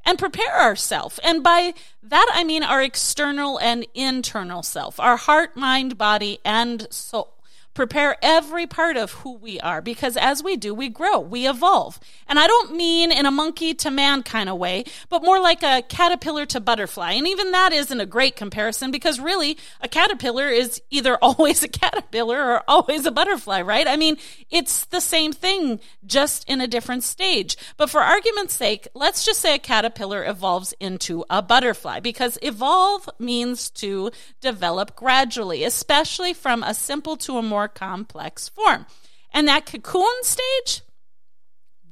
and 0.09 0.19
prepare 0.19 0.59
ourselves. 0.59 1.21
And 1.23 1.43
by 1.43 1.75
that, 2.03 2.31
I 2.33 2.43
mean 2.43 2.63
our 2.63 2.83
external 2.83 3.59
and 3.59 3.87
internal 3.93 4.63
self, 4.63 4.99
our 4.99 5.19
heart, 5.19 5.55
mind, 5.55 5.99
body, 5.99 6.39
and 6.47 6.91
soul 6.91 7.35
prepare 7.75 8.17
every 8.23 8.67
part 8.67 8.97
of 8.97 9.13
who 9.13 9.35
we 9.35 9.61
are 9.61 9.81
because 9.81 10.17
as 10.17 10.43
we 10.43 10.57
do, 10.57 10.75
we 10.75 10.89
grow, 10.89 11.21
we 11.21 11.49
evolve. 11.49 12.01
And 12.27 12.39
I 12.39 12.47
don't 12.47 12.77
mean 12.77 13.13
in 13.13 13.25
a 13.25 13.31
monkey 13.31 13.73
to 13.75 13.91
man 13.91 14.23
kind 14.23 14.49
of 14.49 14.59
way, 14.59 14.85
but 15.09 15.23
more 15.23 15.41
like 15.41 15.63
a 15.63 15.83
caterpillar 15.83 16.45
to 16.47 16.61
butterfly. 16.61 17.13
And 17.13 17.29
even 17.29 17.53
that 17.53 17.73
isn't 17.73 18.01
a 18.01 18.07
great 18.07 18.35
comparison 18.35 18.91
because 18.91 19.21
really 19.21 19.57
a 19.81 19.89
caterpillar 19.89 20.49
is 20.49 20.83
either 20.91 21.17
always 21.23 21.63
a 21.63 21.69
caterpillar 21.69 22.43
or 22.43 22.63
always 22.67 23.07
a 23.07 23.13
butterfly, 23.13 23.63
right? 23.63 23.87
I 23.87 23.97
mean, 23.97 24.17
it's 24.51 24.87
the 24.87 25.01
same 25.01 25.33
thing, 25.33 25.81
just 26.05 26.49
in 26.49 26.61
a 26.61 26.67
different 26.67 27.05
stage. 27.05 27.57
But 27.77 27.91
for 27.91 28.01
argument's 28.01 28.55
sake, 28.55 28.89
let's 28.95 29.25
just 29.25 29.41
say 29.41 29.55
a 29.55 29.59
caterpillar 29.59 30.25
evolves 30.25 30.75
into 30.81 31.25
a 31.31 31.43
butterfly 31.43 32.01
because 32.01 32.39
evolve 32.43 33.09
means 33.19 33.71
to 33.71 34.11
develop 34.41 34.97
gradually, 34.97 35.65
especially 35.65 36.35
from 36.35 36.63
a 36.63 36.75
simple 36.75 37.17
to 37.19 37.37
a 37.37 37.43
more 37.59 37.67
complex 37.67 38.49
form. 38.49 38.87
And 39.33 39.49
that 39.49 39.67
cocoon 39.67 40.23
stage, 40.23 40.83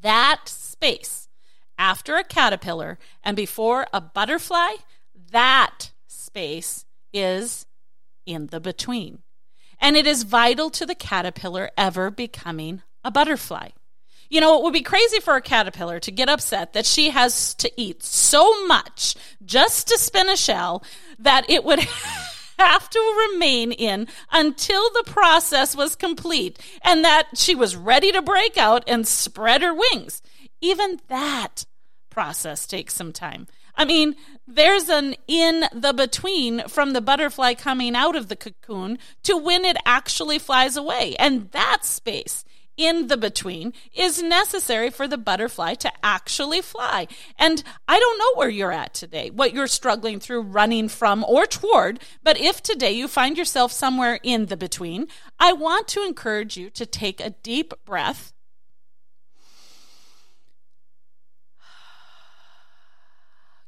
that 0.01 0.43
space 0.47 1.29
after 1.77 2.15
a 2.15 2.23
caterpillar 2.23 2.99
and 3.25 3.37
before 3.37 3.89
a 3.93 4.01
butterfly, 4.01 4.75
that 5.33 5.91
space 6.07 6.85
is 7.13 7.67
in 8.27 8.47
the 8.47 8.61
between. 8.61 9.19
And 9.81 9.97
it 9.97 10.07
is 10.07 10.23
vital 10.23 10.71
to 10.71 10.87
the 10.87 10.95
caterpillar 10.95 11.71
ever 11.77 12.13
becoming 12.13 12.83
a 13.03 13.11
butterfly. 13.11 13.71
You 14.31 14.41
know, 14.41 14.57
it 14.59 14.63
would 14.63 14.73
be 14.73 14.83
crazy 14.83 15.19
for 15.19 15.35
a 15.35 15.43
caterpillar 15.43 15.99
to 16.01 16.13
get 16.13 16.29
upset 16.29 16.75
that 16.75 16.87
she 16.87 17.11
has 17.11 17.55
to 17.55 17.71
eat 17.77 18.05
so 18.05 18.67
much 18.67 19.17
just 19.45 19.89
to 19.89 19.99
spin 19.99 20.29
a 20.29 20.37
shell 20.37 20.85
that 21.19 21.51
it 21.51 21.65
would 21.65 21.81
have 22.59 22.89
to 22.91 23.29
remain 23.31 23.73
in 23.73 24.09
until 24.33 24.91
the 24.91 25.05
process 25.07 25.77
was 25.77 25.97
complete 25.97 26.59
and 26.83 27.05
that 27.05 27.29
she 27.35 27.55
was 27.55 27.77
ready 27.77 28.13
to 28.13 28.23
break 28.23 28.57
out 28.57 28.85
and 28.87 29.07
spread 29.07 29.63
her 29.63 29.75
wings. 29.75 30.23
Even 30.61 31.01
that 31.09 31.65
process 32.11 32.67
takes 32.67 32.95
some 32.95 33.13
time. 33.13 33.47
I 33.75 33.85
mean, 33.85 34.17
there's 34.47 34.89
an 34.89 35.17
in 35.29 35.65
the 35.73 35.93
between 35.93 36.67
from 36.69 36.93
the 36.93 37.03
butterfly 37.03 37.55
coming 37.55 37.95
out 37.95 38.17
of 38.17 38.29
the 38.29 38.37
cocoon 38.37 38.99
to 39.25 39.37
when 39.37 39.65
it 39.65 39.77
actually 39.85 40.39
flies 40.39 40.77
away. 40.77 41.15
And 41.19 41.51
that 41.51 41.85
space 41.85 42.45
in 42.77 43.09
the 43.09 43.17
between 43.17 43.73
is 43.95 44.23
necessary 44.23 44.91
for 44.91 45.09
the 45.09 45.19
butterfly 45.19 45.75
to 45.75 45.93
actually 46.03 46.61
fly. 46.61 47.07
And 47.39 47.63
I 47.89 47.99
don't 47.99 48.19
know 48.19 48.35
where 48.35 48.49
you're 48.49 48.73
at 48.73 48.95
today, 48.95 49.31
what 49.31 49.55
you're 49.55 49.67
struggling 49.67 50.21
through 50.21 50.43
running 50.43 50.89
from 50.89 51.25
or 51.25 51.47
toward, 51.47 52.01
but 52.23 52.39
if 52.39 52.63
today 52.63 52.93
you 52.93 53.09
find 53.09 53.39
yourself 53.39 53.73
somewhere 53.73 54.19
in 54.23 54.47
the 54.47 54.57
between, 54.57 55.09
I 55.39 55.53
want 55.53 55.89
to 55.89 56.05
encourage 56.05 56.57
you 56.57 56.71
to 56.71 56.87
take 56.87 57.21
a 57.21 57.31
deep 57.31 57.73
breath. 57.85 58.33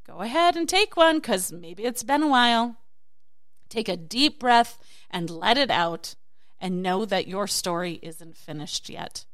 Go 0.07 0.21
ahead 0.21 0.57
and 0.57 0.69
take 0.69 0.97
one 0.97 1.19
because 1.19 1.53
maybe 1.53 1.85
it's 1.85 2.03
been 2.03 2.23
a 2.23 2.29
while. 2.29 2.77
Take 3.69 3.89
a 3.89 3.97
deep 3.97 4.41
breath 4.41 4.79
and 5.11 5.29
let 5.29 5.59
it 5.59 5.71
out 5.71 6.15
and 6.61 6.83
know 6.83 7.05
that 7.05 7.29
your 7.29 7.47
story 7.47 7.99
isn't 8.03 8.37
finished 8.37 8.89
yet. 8.89 9.25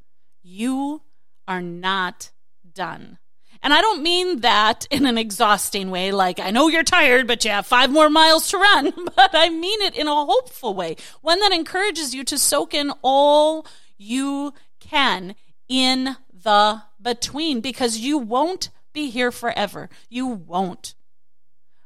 You 0.43 1.03
are 1.49 1.63
not 1.63 2.31
done. 2.73 3.19
And 3.63 3.73
I 3.73 3.81
don't 3.81 4.03
mean 4.03 4.41
that 4.41 4.87
in 4.91 5.07
an 5.07 5.17
exhausting 5.17 5.91
way, 5.91 6.13
like, 6.13 6.39
I 6.39 6.51
know 6.51 6.69
you're 6.69 6.83
tired, 6.83 7.27
but 7.27 7.45
you 7.45 7.51
have 7.51 7.67
five 7.67 7.91
more 7.91 8.11
miles 8.11 8.49
to 8.51 8.59
run. 8.59 8.93
But 9.17 9.31
I 9.33 9.49
mean 9.49 9.81
it 9.81 9.97
in 9.97 10.07
a 10.07 10.25
hopeful 10.25 10.75
way, 10.75 10.97
one 11.23 11.41
that 11.41 11.53
encourages 11.53 12.15
you 12.15 12.25
to 12.25 12.37
soak 12.37 12.75
in 12.75 12.93
all 13.01 13.67
you 13.97 14.53
can 14.81 15.35
in 15.69 16.17
the 16.31 16.83
between, 17.01 17.61
because 17.61 17.97
you 17.97 18.19
won't 18.19 18.69
be 18.93 19.09
here 19.09 19.31
forever. 19.31 19.89
You 20.11 20.27
won't. 20.27 20.95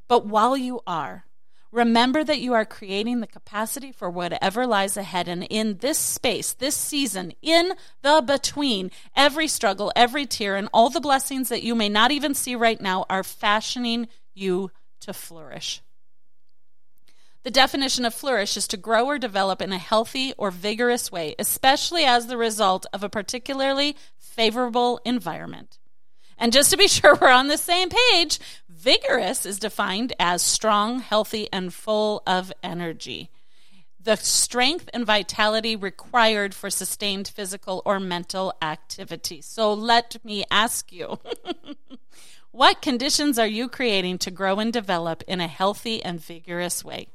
But 0.09 0.26
while 0.26 0.57
you 0.57 0.80
are, 0.87 1.26
Remember 1.70 2.25
that 2.25 2.40
you 2.40 2.54
are 2.54 2.64
creating 2.64 3.20
the 3.20 3.26
capacity 3.26 3.92
for 3.92 4.08
whatever 4.08 4.66
lies 4.66 4.96
ahead. 4.96 5.28
And 5.28 5.46
in 5.50 5.78
this 5.78 5.98
space, 5.98 6.54
this 6.54 6.75
season, 6.75 7.32
in 7.42 7.72
the 8.02 8.22
between, 8.26 8.90
every 9.14 9.48
struggle, 9.48 9.92
every 9.94 10.25
tear, 10.25 10.56
and 10.56 10.68
all 10.72 10.88
the 10.88 11.00
blessings 11.00 11.50
that 11.50 11.62
you 11.62 11.75
may 11.75 11.90
not 11.90 12.10
even 12.10 12.34
see 12.34 12.54
right 12.54 12.80
now 12.80 13.04
are 13.10 13.22
fashioning 13.22 14.08
you 14.34 14.70
to 15.00 15.12
flourish. 15.12 15.82
The 17.42 17.50
definition 17.50 18.04
of 18.04 18.14
flourish 18.14 18.56
is 18.56 18.66
to 18.68 18.76
grow 18.76 19.06
or 19.06 19.18
develop 19.18 19.62
in 19.62 19.72
a 19.72 19.78
healthy 19.78 20.32
or 20.37 20.50
vigorous 20.50 21.12
way, 21.12 21.34
especially 21.38 22.04
as 22.04 22.26
the 22.26 22.37
result 22.37 22.87
of 22.92 23.02
a 23.02 23.08
particularly 23.08 23.96
favorable 24.16 25.00
environment. 25.04 25.78
And 26.38 26.52
just 26.52 26.71
to 26.71 26.76
be 26.76 26.88
sure 26.88 27.16
we're 27.16 27.30
on 27.30 27.49
the 27.49 27.59
same 27.59 27.88
page, 27.90 28.38
vigorous 28.68 29.45
is 29.45 29.59
defined 29.59 30.12
as 30.18 30.42
strong, 30.42 31.00
healthy, 31.00 31.49
and 31.52 31.75
full 31.75 32.23
of 32.26 32.52
energy. 32.62 33.30
The 34.00 34.16
strength 34.16 34.88
and 34.95 35.04
vitality 35.04 35.76
required 35.76 36.54
for 36.54 36.71
sustained 36.71 37.28
physical 37.28 37.83
or 37.85 38.00
mental 38.00 38.54
activity. 38.62 39.42
So 39.42 39.75
let 39.75 40.16
me 40.25 40.45
ask 40.50 40.92
you 40.92 41.18
what 42.52 42.80
conditions 42.80 43.38
are 43.38 43.47
you 43.47 43.68
creating 43.68 44.18
to 44.18 44.30
grow 44.30 44.61
and 44.61 44.73
develop 44.73 45.25
in 45.26 45.40
a 45.40 45.49
healthy 45.49 46.02
and 46.02 46.21
vigorous 46.21 46.85
way? 46.85 47.09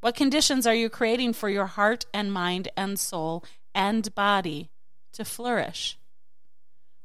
What 0.00 0.16
conditions 0.16 0.66
are 0.66 0.74
you 0.74 0.88
creating 0.88 1.34
for 1.34 1.48
your 1.48 1.66
heart 1.66 2.06
and 2.14 2.32
mind 2.32 2.68
and 2.76 2.98
soul 2.98 3.44
and 3.74 4.14
body 4.14 4.70
to 5.12 5.24
flourish? 5.24 5.98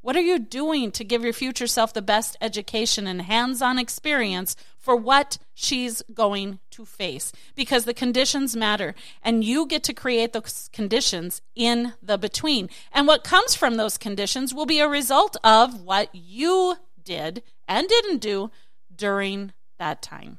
What 0.01 0.15
are 0.15 0.21
you 0.21 0.39
doing 0.39 0.91
to 0.91 1.03
give 1.03 1.23
your 1.23 1.33
future 1.33 1.67
self 1.67 1.93
the 1.93 2.01
best 2.01 2.37
education 2.39 3.07
and 3.07 3.23
hands 3.23 3.61
on 3.61 3.77
experience 3.77 4.55
for 4.77 4.95
what 4.95 5.37
she's 5.53 6.01
going 6.13 6.59
to 6.71 6.85
face? 6.85 7.31
Because 7.55 7.85
the 7.85 7.93
conditions 7.93 8.55
matter, 8.55 8.95
and 9.23 9.43
you 9.43 9.65
get 9.65 9.83
to 9.83 9.93
create 9.93 10.33
those 10.33 10.69
conditions 10.71 11.41
in 11.55 11.93
the 12.01 12.17
between. 12.17 12.69
And 12.93 13.07
what 13.07 13.23
comes 13.23 13.55
from 13.55 13.75
those 13.75 13.97
conditions 13.97 14.53
will 14.53 14.65
be 14.65 14.79
a 14.79 14.87
result 14.87 15.35
of 15.43 15.81
what 15.81 16.13
you 16.13 16.75
did 17.03 17.43
and 17.67 17.87
didn't 17.87 18.19
do 18.19 18.51
during 18.95 19.51
that 19.77 20.01
time. 20.01 20.37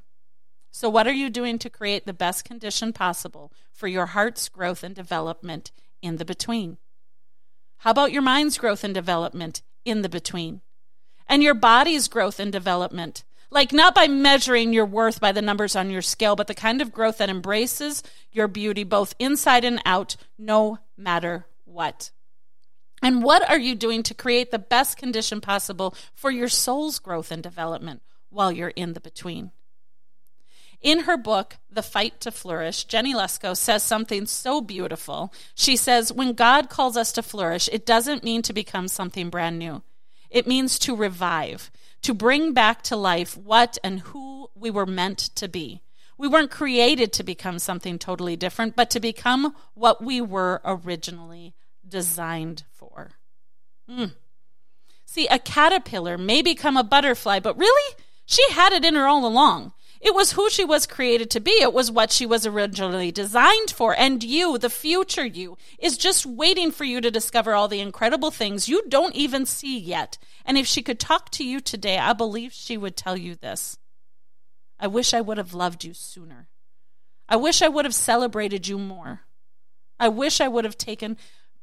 So, 0.71 0.88
what 0.88 1.07
are 1.07 1.12
you 1.12 1.29
doing 1.29 1.59
to 1.59 1.71
create 1.71 2.07
the 2.07 2.12
best 2.12 2.45
condition 2.45 2.93
possible 2.93 3.53
for 3.73 3.88
your 3.88 4.07
heart's 4.07 4.49
growth 4.49 4.83
and 4.85 4.95
development 4.95 5.73
in 6.00 6.17
the 6.17 6.25
between? 6.25 6.79
How 7.78 7.90
about 7.92 8.12
your 8.12 8.23
mind's 8.23 8.58
growth 8.58 8.82
and 8.82 8.92
development 8.92 9.62
in 9.85 10.02
the 10.02 10.08
between? 10.08 10.61
And 11.28 11.42
your 11.42 11.54
body's 11.54 12.08
growth 12.08 12.40
and 12.40 12.52
development? 12.52 13.25
Like, 13.50 13.73
not 13.73 13.94
by 13.94 14.08
measuring 14.08 14.73
your 14.73 14.85
worth 14.85 15.20
by 15.20 15.32
the 15.32 15.40
numbers 15.40 15.75
on 15.75 15.90
your 15.90 16.02
scale, 16.02 16.37
but 16.37 16.49
the 16.49 16.54
kind 16.54 16.82
of 16.82 16.92
growth 16.92 17.18
that 17.18 17.30
embraces 17.30 18.02
your 18.30 18.49
beauty 18.49 18.85
both 18.85 19.14
inside 19.18 19.64
and 19.64 19.80
out, 19.87 20.16
no 20.37 20.78
matter 20.97 21.47
what. 21.64 22.11
And 23.00 23.23
what 23.23 23.49
are 23.49 23.58
you 23.58 23.75
doing 23.75 24.02
to 24.02 24.14
create 24.14 24.50
the 24.50 24.58
best 24.58 24.99
condition 24.99 25.40
possible 25.40 25.94
for 26.14 26.30
your 26.30 26.49
soul's 26.49 26.99
growth 26.99 27.30
and 27.30 27.42
development 27.42 28.02
while 28.28 28.50
you're 28.50 28.70
in 28.70 28.92
the 28.92 29.00
between? 29.00 29.52
In 30.80 31.00
her 31.00 31.16
book, 31.16 31.56
The 31.70 31.82
Fight 31.82 32.20
to 32.20 32.30
Flourish, 32.30 32.85
Jennie 32.85 33.14
Lusko 33.14 33.56
says 33.56 33.82
something 33.82 34.26
so 34.26 34.61
beautiful. 34.61 35.32
She 35.54 35.76
says, 35.76 36.12
When 36.12 36.35
God 36.35 36.70
calls 36.70 36.97
us 36.97 37.11
to 37.12 37.23
flourish, 37.23 37.68
it 37.73 37.85
doesn't 37.85 38.23
mean 38.23 38.42
to 38.42 38.52
become 38.52 38.87
something 38.87 39.28
brand 39.28 39.58
new. 39.58 39.82
It 40.30 40.47
means 40.47 40.78
to 40.80 40.94
revive, 40.94 41.70
to 42.02 42.14
bring 42.14 42.52
back 42.52 42.82
to 42.82 42.97
life 42.97 43.37
what 43.37 43.76
and 43.82 44.00
who 44.00 44.50
we 44.54 44.70
were 44.70 44.87
meant 44.87 45.18
to 45.18 45.49
be. 45.49 45.82
We 46.16 46.28
weren't 46.28 46.50
created 46.50 47.12
to 47.14 47.23
become 47.25 47.58
something 47.58 47.99
totally 47.99 48.37
different, 48.37 48.76
but 48.76 48.90
to 48.90 49.00
become 49.00 49.54
what 49.75 50.02
we 50.02 50.20
were 50.20 50.61
originally 50.64 51.54
designed 51.88 52.64
for. 52.70 53.12
Mm. 53.90 54.12
See, 55.06 55.26
a 55.28 55.38
caterpillar 55.38 56.18
may 56.18 56.42
become 56.42 56.76
a 56.76 56.85
butterfly, 56.85 57.40
but 57.40 57.56
really, 57.56 57.97
she 58.26 58.44
had 58.50 58.73
it 58.73 58.85
in 58.85 58.94
her 58.94 59.06
all 59.08 59.25
along. 59.25 59.73
It 60.00 60.14
was 60.14 60.33
who 60.33 60.49
she 60.49 60.64
was 60.64 60.87
created 60.87 61.31
to 61.31 61.40
be. 61.40 61.50
It 61.50 61.73
was 61.73 61.90
what 61.90 62.12
she 62.12 62.25
was 62.25 62.47
originally 62.47 63.11
designed 63.11 63.71
for. 63.71 63.95
And 63.99 64.23
you, 64.23 64.59
the 64.59 64.71
future 64.71 65.26
you, 65.26 65.57
is 65.78 65.99
just 65.99 66.25
waiting 66.25 66.71
for 66.71 66.85
you 66.85 67.00
to 67.00 67.11
discover 67.11 67.55
all 67.55 67.69
the 67.69 67.81
incredible 67.81 68.31
things 68.31 68.69
you 68.69 68.83
don't 68.88 69.14
even 69.14 69.45
see 69.45 69.78
yet. 69.78 70.19
And 70.45 70.57
if 70.57 70.67
she 70.67 70.83
could 70.83 71.00
talk 71.00 71.31
to 71.33 71.45
you 71.45 71.61
today, 71.61 71.99
I 71.99 72.12
believe 72.12 72.52
she 72.52 72.76
would 72.76 72.97
tell 72.97 73.17
you 73.17 73.35
this 73.35 73.78
I 74.78 74.87
wish 74.87 75.12
I 75.12 75.21
would 75.21 75.38
have 75.38 75.55
loved 75.55 75.85
you 75.85 75.95
sooner. 75.95 76.49
I 77.28 77.37
wish 77.37 77.61
I 77.61 77.69
would 77.69 77.85
have 77.85 77.95
celebrated 77.95 78.69
you 78.69 78.78
more. 78.78 79.23
I 80.00 80.09
wish 80.09 80.40
I 80.40 80.49
would 80.49 80.64
have 80.64 80.78
taken 80.78 81.17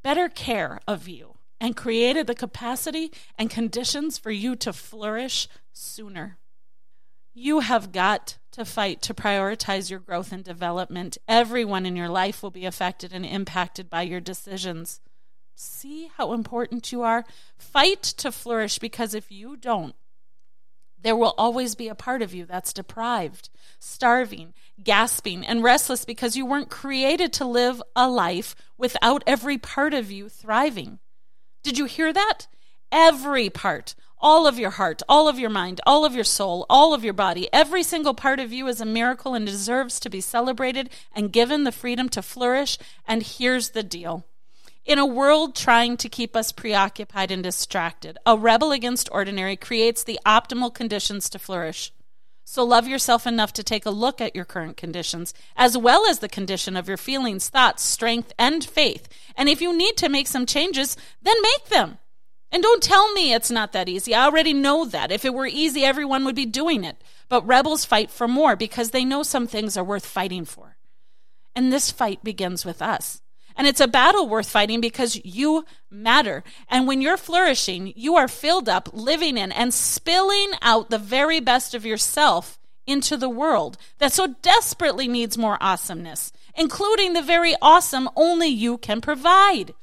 better 0.04 0.30
care 0.30 0.80
of 0.88 1.08
you 1.08 1.36
and 1.60 1.76
created 1.76 2.28
the 2.28 2.36
capacity 2.36 3.12
and 3.38 3.50
conditions 3.50 4.18
for 4.18 4.30
you 4.30 4.56
to 4.58 4.74
flourish 4.74 5.48
sooner. 5.72 6.38
You 7.38 7.60
have 7.60 7.92
got 7.92 8.38
to 8.54 8.64
fight 8.64 9.02
to 9.02 9.14
prioritize 9.14 9.90
your 9.90 10.00
growth 10.00 10.32
and 10.32 10.42
development. 10.42 11.18
Everyone 11.28 11.86
in 11.86 11.98
your 11.98 12.08
life 12.08 12.42
will 12.42 12.50
be 12.50 12.66
affected 12.66 13.12
and 13.12 13.26
impacted 13.26 13.90
by 13.90 14.04
your 14.04 14.22
decisions. 14.22 15.02
See 15.54 16.10
how 16.16 16.32
important 16.32 16.94
you 16.94 17.02
are? 17.02 17.26
Fight 17.58 18.02
to 18.04 18.32
flourish 18.32 18.80
because 18.80 19.14
if 19.14 19.30
you 19.34 19.58
don't, 19.58 19.96
there 20.98 21.18
will 21.18 21.36
always 21.38 21.76
be 21.76 21.90
a 21.90 21.94
part 21.94 22.22
of 22.22 22.34
you 22.34 22.46
that's 22.46 22.72
deprived, 22.72 23.50
starving, 23.80 24.54
gasping, 24.82 25.46
and 25.46 25.62
restless 25.62 26.06
because 26.06 26.38
you 26.38 26.46
weren't 26.46 26.70
created 26.70 27.34
to 27.34 27.46
live 27.46 27.84
a 27.98 28.08
life 28.10 28.56
without 28.78 29.26
every 29.28 29.58
part 29.58 29.94
of 29.94 30.10
you 30.10 30.30
thriving. 30.30 31.00
Did 31.64 31.78
you 31.78 31.84
hear 31.84 32.14
that? 32.14 32.48
Every 32.94 33.50
part 33.50 33.94
all 34.20 34.48
of 34.48 34.58
your 34.58 34.72
heart, 34.72 35.02
all 35.08 35.28
of 35.28 35.40
your 35.40 35.50
mind, 35.50 35.82
all 35.86 36.06
of 36.06 36.16
your 36.16 36.24
soul, 36.24 36.66
all 36.70 36.94
of 36.94 37.04
your 37.04 37.14
body, 37.14 37.48
every 37.54 37.84
single 37.84 38.14
part 38.14 38.40
of 38.40 38.52
you 38.52 38.68
is 38.68 38.82
a 38.82 38.86
miracle 38.86 39.34
and 39.34 39.46
deserves 39.46 40.00
to 40.00 40.10
be 40.10 40.22
celebrated 40.22 40.90
and 41.14 41.32
given 41.32 41.64
the 41.64 41.72
freedom 41.72 42.10
to 42.10 42.22
flourish. 42.22 42.78
And 43.08 43.24
here's 43.24 43.70
the 43.70 43.84
deal 43.84 44.26
In 44.86 45.00
a 45.00 45.06
world 45.06 45.56
trying 45.56 45.98
to 45.98 46.10
keep 46.10 46.36
us 46.36 46.52
preoccupied 46.52 47.32
and 47.32 47.44
distracted, 47.44 48.18
a 48.26 48.38
rebel 48.38 48.72
against 48.72 49.10
ordinary 49.12 49.56
creates 49.56 50.04
the 50.04 50.20
optimal 50.26 50.74
conditions 50.74 51.30
to 51.30 51.40
flourish. 51.40 51.92
So 52.48 52.64
love 52.64 52.88
yourself 52.88 53.26
enough 53.26 53.54
to 53.54 53.64
take 53.64 53.88
a 53.88 53.90
look 53.90 54.22
at 54.22 54.36
your 54.36 54.46
current 54.46 54.78
conditions, 54.78 55.34
as 55.58 55.76
well 55.76 56.08
as 56.08 56.20
the 56.20 56.30
condition 56.30 56.78
of 56.78 56.88
your 56.88 56.96
feelings, 56.96 57.50
thoughts, 57.50 57.82
strength, 57.82 58.32
and 58.38 58.64
faith. 58.64 59.10
And 59.36 59.50
if 59.50 59.62
you 59.62 59.76
need 59.76 59.98
to 59.98 60.10
make 60.10 60.28
some 60.28 60.46
changes, 60.46 60.96
then 61.24 61.36
make 61.42 61.70
them. 61.70 61.98
And 62.56 62.64
don't 62.64 62.82
tell 62.82 63.12
me 63.12 63.34
it's 63.34 63.52
not 63.52 63.74
that 63.74 63.90
easy. 63.90 64.16
I 64.16 64.24
already 64.24 64.54
know 64.54 64.86
that. 64.86 65.12
If 65.12 65.26
it 65.26 65.34
were 65.34 65.46
easy, 65.46 65.84
everyone 65.84 66.24
would 66.24 66.38
be 66.38 66.46
doing 66.46 66.86
it. 66.86 66.96
But 67.28 67.46
rebels 67.46 67.84
fight 67.84 68.10
for 68.10 68.30
more 68.30 68.56
because 68.56 68.92
they 68.92 69.04
know 69.04 69.24
some 69.24 69.46
things 69.46 69.76
are 69.76 69.84
worth 69.84 70.06
fighting 70.06 70.46
for. 70.46 70.78
And 71.54 71.74
this 71.74 71.92
fight 71.92 72.24
begins 72.24 72.64
with 72.64 72.82
us. 72.82 73.22
And 73.58 73.68
it's 73.68 73.82
a 73.82 73.90
battle 73.90 74.30
worth 74.30 74.48
fighting 74.48 74.80
because 74.80 75.20
you 75.26 75.66
matter. 75.92 76.46
And 76.70 76.88
when 76.88 77.02
you're 77.02 77.18
flourishing, 77.18 77.92
you 77.98 78.16
are 78.16 78.30
filled 78.30 78.70
up, 78.70 78.88
living 78.94 79.38
in, 79.38 79.52
and 79.52 79.74
spilling 79.74 80.52
out 80.62 80.90
the 80.90 80.98
very 80.98 81.42
best 81.42 81.76
of 81.76 81.86
yourself 81.86 82.58
into 82.88 83.18
the 83.18 83.28
world 83.28 83.78
that 83.98 84.14
so 84.14 84.28
desperately 84.42 85.10
needs 85.10 85.38
more 85.38 85.58
awesomeness, 85.60 86.32
including 86.56 87.12
the 87.12 87.22
very 87.22 87.54
awesome 87.62 88.08
only 88.16 88.48
you 88.48 88.78
can 88.78 89.02
provide. 89.02 89.74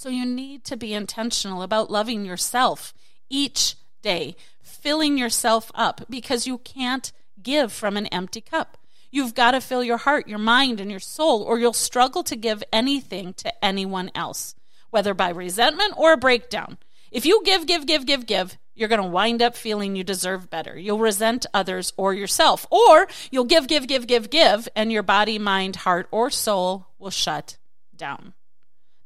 So 0.00 0.10
you 0.10 0.24
need 0.24 0.62
to 0.66 0.76
be 0.76 0.94
intentional 0.94 1.60
about 1.60 1.90
loving 1.90 2.24
yourself 2.24 2.94
each 3.28 3.74
day, 4.00 4.36
filling 4.62 5.18
yourself 5.18 5.72
up 5.74 6.02
because 6.08 6.46
you 6.46 6.58
can't 6.58 7.10
give 7.42 7.72
from 7.72 7.96
an 7.96 8.06
empty 8.06 8.40
cup. 8.40 8.78
You've 9.10 9.34
got 9.34 9.50
to 9.50 9.60
fill 9.60 9.82
your 9.82 9.96
heart, 9.96 10.28
your 10.28 10.38
mind, 10.38 10.78
and 10.78 10.88
your 10.88 11.00
soul, 11.00 11.42
or 11.42 11.58
you'll 11.58 11.72
struggle 11.72 12.22
to 12.22 12.36
give 12.36 12.62
anything 12.72 13.34
to 13.38 13.52
anyone 13.64 14.12
else, 14.14 14.54
whether 14.90 15.14
by 15.14 15.30
resentment 15.30 15.94
or 15.96 16.12
a 16.12 16.16
breakdown. 16.16 16.78
If 17.10 17.26
you 17.26 17.42
give, 17.44 17.66
give, 17.66 17.84
give, 17.84 18.06
give, 18.06 18.24
give, 18.24 18.56
you're 18.76 18.88
going 18.88 19.02
to 19.02 19.08
wind 19.08 19.42
up 19.42 19.56
feeling 19.56 19.96
you 19.96 20.04
deserve 20.04 20.48
better. 20.48 20.78
You'll 20.78 21.00
resent 21.00 21.44
others 21.52 21.92
or 21.96 22.14
yourself, 22.14 22.68
or 22.70 23.08
you'll 23.32 23.46
give, 23.46 23.66
give, 23.66 23.88
give, 23.88 24.06
give, 24.06 24.30
give, 24.30 24.68
and 24.76 24.92
your 24.92 25.02
body, 25.02 25.40
mind, 25.40 25.74
heart, 25.74 26.06
or 26.12 26.30
soul 26.30 26.86
will 27.00 27.10
shut 27.10 27.56
down. 27.96 28.34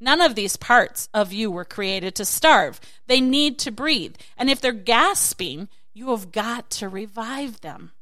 None 0.03 0.21
of 0.21 0.35
these 0.35 0.57
parts 0.57 1.09
of 1.15 1.33
you 1.33 1.49
were 1.49 1.65
created 1.65 2.17
to 2.17 2.25
starve. 2.25 2.81
They 3.07 3.21
need 3.21 3.57
to 3.61 3.71
breathe. 3.71 4.17
And 4.37 4.51
if 4.51 4.61
they're 4.61 4.73
gasping, 4.73 5.69
you 5.95 6.11
have 6.11 6.33
got 6.33 6.71
to 6.71 6.89
revive 6.89 7.61
them. 7.61 7.93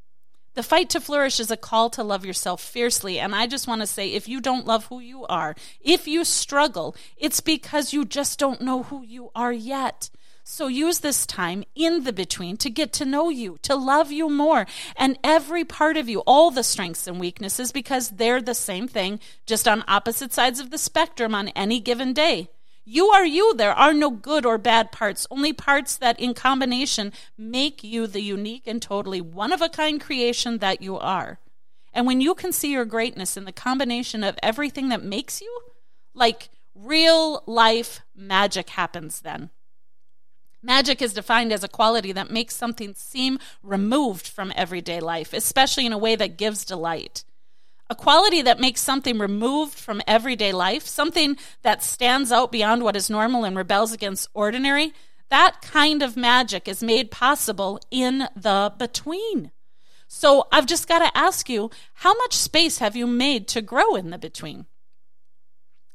The 0.54 0.62
fight 0.62 0.88
to 0.90 1.00
flourish 1.00 1.38
is 1.38 1.50
a 1.50 1.58
call 1.58 1.90
to 1.90 2.02
love 2.02 2.24
yourself 2.24 2.62
fiercely. 2.62 3.18
And 3.18 3.34
I 3.34 3.46
just 3.46 3.68
want 3.68 3.82
to 3.82 3.86
say 3.86 4.08
if 4.08 4.28
you 4.28 4.40
don't 4.40 4.66
love 4.66 4.86
who 4.86 5.00
you 5.00 5.26
are, 5.26 5.54
if 5.82 6.08
you 6.08 6.24
struggle, 6.24 6.96
it's 7.18 7.40
because 7.40 7.92
you 7.92 8.06
just 8.06 8.38
don't 8.38 8.62
know 8.62 8.84
who 8.84 9.04
you 9.04 9.30
are 9.34 9.52
yet. 9.52 10.08
So 10.52 10.66
use 10.66 10.98
this 10.98 11.26
time 11.26 11.62
in 11.76 12.02
the 12.02 12.12
between 12.12 12.56
to 12.56 12.70
get 12.70 12.92
to 12.94 13.04
know 13.04 13.28
you, 13.28 13.58
to 13.62 13.76
love 13.76 14.10
you 14.10 14.28
more, 14.28 14.66
and 14.96 15.16
every 15.22 15.64
part 15.64 15.96
of 15.96 16.08
you, 16.08 16.24
all 16.26 16.50
the 16.50 16.64
strengths 16.64 17.06
and 17.06 17.20
weaknesses, 17.20 17.70
because 17.70 18.10
they're 18.10 18.42
the 18.42 18.52
same 18.52 18.88
thing, 18.88 19.20
just 19.46 19.68
on 19.68 19.84
opposite 19.86 20.32
sides 20.32 20.58
of 20.58 20.70
the 20.70 20.76
spectrum 20.76 21.36
on 21.36 21.48
any 21.50 21.78
given 21.78 22.12
day. 22.12 22.50
You 22.84 23.06
are 23.06 23.24
you. 23.24 23.54
There 23.54 23.72
are 23.72 23.94
no 23.94 24.10
good 24.10 24.44
or 24.44 24.58
bad 24.58 24.90
parts, 24.90 25.24
only 25.30 25.52
parts 25.52 25.96
that 25.96 26.18
in 26.18 26.34
combination 26.34 27.12
make 27.38 27.84
you 27.84 28.08
the 28.08 28.20
unique 28.20 28.66
and 28.66 28.82
totally 28.82 29.20
one 29.20 29.52
of 29.52 29.62
a 29.62 29.68
kind 29.68 30.00
creation 30.00 30.58
that 30.58 30.82
you 30.82 30.98
are. 30.98 31.38
And 31.94 32.08
when 32.08 32.20
you 32.20 32.34
can 32.34 32.50
see 32.50 32.72
your 32.72 32.84
greatness 32.84 33.36
in 33.36 33.44
the 33.44 33.52
combination 33.52 34.24
of 34.24 34.36
everything 34.42 34.88
that 34.88 35.04
makes 35.04 35.40
you, 35.40 35.60
like 36.12 36.50
real 36.74 37.44
life 37.46 38.00
magic 38.16 38.70
happens 38.70 39.20
then. 39.20 39.50
Magic 40.62 41.00
is 41.00 41.14
defined 41.14 41.52
as 41.52 41.64
a 41.64 41.68
quality 41.68 42.12
that 42.12 42.30
makes 42.30 42.54
something 42.54 42.94
seem 42.94 43.38
removed 43.62 44.26
from 44.26 44.52
everyday 44.54 45.00
life, 45.00 45.32
especially 45.32 45.86
in 45.86 45.92
a 45.92 45.98
way 45.98 46.16
that 46.16 46.36
gives 46.36 46.64
delight 46.64 47.24
a 47.90 47.94
quality 47.94 48.40
that 48.40 48.60
makes 48.60 48.80
something 48.80 49.18
removed 49.18 49.74
from 49.74 50.00
everyday 50.06 50.52
life, 50.52 50.86
something 50.86 51.36
that 51.62 51.82
stands 51.82 52.30
out 52.30 52.52
beyond 52.52 52.84
what 52.84 52.94
is 52.94 53.10
normal 53.10 53.44
and 53.44 53.56
rebels 53.56 53.92
against 53.92 54.28
ordinary, 54.32 54.92
that 55.28 55.60
kind 55.60 56.00
of 56.00 56.16
magic 56.16 56.68
is 56.68 56.82
made 56.82 57.10
possible 57.10 57.80
in 57.90 58.28
the 58.36 58.72
between. 58.78 59.50
So 60.06 60.46
I've 60.52 60.66
just 60.66 60.88
got 60.88 61.00
to 61.00 61.18
ask 61.18 61.48
you, 61.48 61.70
how 61.94 62.14
much 62.14 62.36
space 62.36 62.78
have 62.78 62.94
you 62.94 63.08
made 63.08 63.48
to 63.48 63.60
grow 63.60 63.96
in 63.96 64.10
the 64.10 64.18
between? 64.18 64.66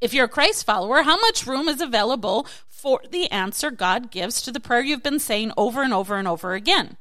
If 0.01 0.13
you're 0.13 0.25
a 0.25 0.29
Christ 0.29 0.65
follower, 0.65 1.03
how 1.03 1.19
much 1.19 1.47
room 1.47 1.67
is 1.67 1.81
available 1.81 2.47
for 2.67 3.01
the 3.09 3.31
answer 3.31 3.71
God 3.71 4.11
gives 4.11 4.41
to 4.41 4.51
the 4.51 4.59
prayer 4.59 4.81
you've 4.81 5.03
been 5.03 5.19
saying 5.19 5.53
over 5.57 5.81
and 5.81 5.93
over 5.93 6.17
and 6.17 6.27
over 6.27 6.53
again? 6.53 6.97